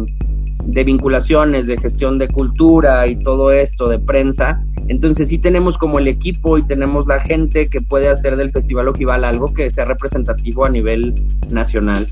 [0.64, 4.62] de vinculaciones, de gestión de cultura y todo esto, de prensa.
[4.89, 8.89] Entonces sí tenemos como el equipo y tenemos la gente que puede hacer del Festival
[8.89, 11.14] Ojival algo que sea representativo a nivel
[11.51, 12.07] nacional.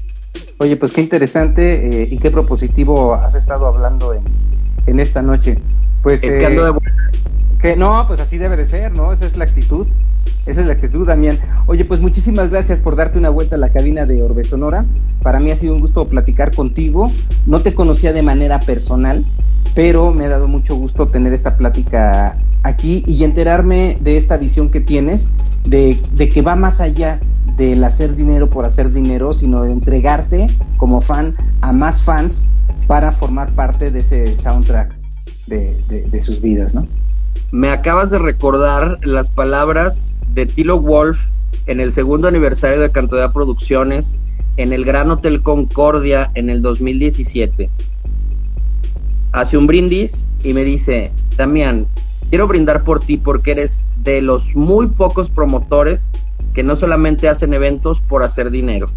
[0.59, 4.25] Oye, pues qué interesante eh, y qué propositivo has estado hablando en,
[4.87, 5.59] en esta noche.
[6.03, 6.83] Pues es que ando de eh,
[7.61, 9.13] que no, pues así debe de ser, ¿no?
[9.13, 9.87] Esa es la actitud.
[10.47, 11.38] Esa es la actitud, Damián.
[11.66, 14.84] Oye, pues muchísimas gracias por darte una vuelta a la cabina de Orbe Sonora.
[15.22, 17.11] Para mí ha sido un gusto platicar contigo.
[17.47, 19.24] No te conocía de manera personal,
[19.74, 24.70] pero me ha dado mucho gusto tener esta plática aquí y enterarme de esta visión
[24.70, 25.30] que tienes,
[25.64, 27.18] de, de que va más allá
[27.57, 32.47] del hacer dinero por hacer dinero, sino de entregarte como fan a más fans
[32.86, 34.94] para formar parte de ese soundtrack
[35.49, 36.86] de, de, de sus vidas, ¿no?
[37.53, 41.20] Me acabas de recordar las palabras de Tilo Wolf
[41.66, 44.16] en el segundo aniversario de Cantidad Producciones
[44.57, 47.70] en el Gran Hotel Concordia en el 2017.
[49.30, 51.86] Hace un brindis y me dice, Damián,
[52.30, 56.11] quiero brindar por ti porque eres de los muy pocos promotores
[56.53, 58.88] que no solamente hacen eventos por hacer dinero.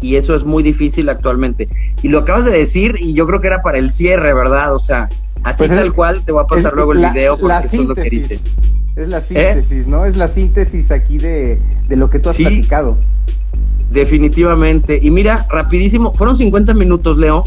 [0.00, 1.68] Y eso es muy difícil actualmente.
[2.02, 4.74] Y lo acabas de decir y yo creo que era para el cierre, ¿verdad?
[4.74, 5.10] O sea,
[5.42, 7.94] así pues tal cual te voy a pasar luego el video porque eso es lo
[7.94, 8.42] que dices.
[8.96, 10.04] Es la síntesis, ¿no?
[10.04, 12.98] Es la síntesis aquí de, lo que tú has platicado.
[13.92, 14.98] Definitivamente.
[15.00, 17.44] Y mira, rapidísimo, fueron 50 minutos, Leo.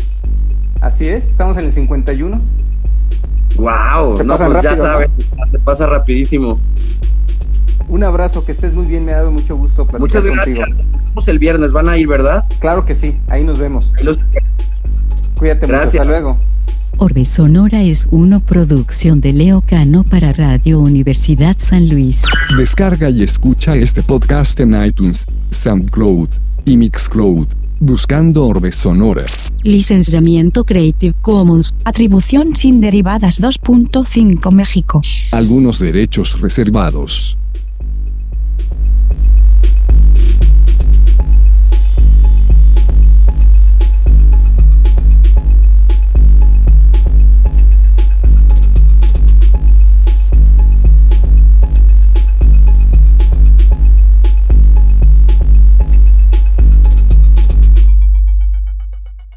[0.79, 2.39] Así es, estamos en el 51.
[3.57, 5.11] Wow, se no, pues ya sabes,
[5.51, 6.57] se pasa rapidísimo.
[7.89, 10.69] Un abrazo, que estés muy bien, me ha dado mucho gusto platicar Muchas gracias.
[10.69, 12.45] Nos vemos el viernes, van a ir, ¿verdad?
[12.59, 13.91] Claro que sí, ahí nos vemos.
[15.37, 15.93] Cuídate gracias.
[15.93, 16.37] mucho, hasta luego.
[16.97, 22.21] Orbe Sonora es una producción de Leo Cano para Radio Universidad San Luis.
[22.57, 26.29] Descarga y escucha este podcast en iTunes, SoundCloud
[26.65, 27.47] y Mixcloud,
[27.79, 29.25] buscando Orbe Sonora.
[29.63, 31.73] Licenciamiento Creative Commons.
[31.85, 35.01] Atribución sin derivadas 2.5 México.
[35.31, 37.37] Algunos derechos reservados.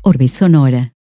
[0.06, 0.92] Orbe Sonora.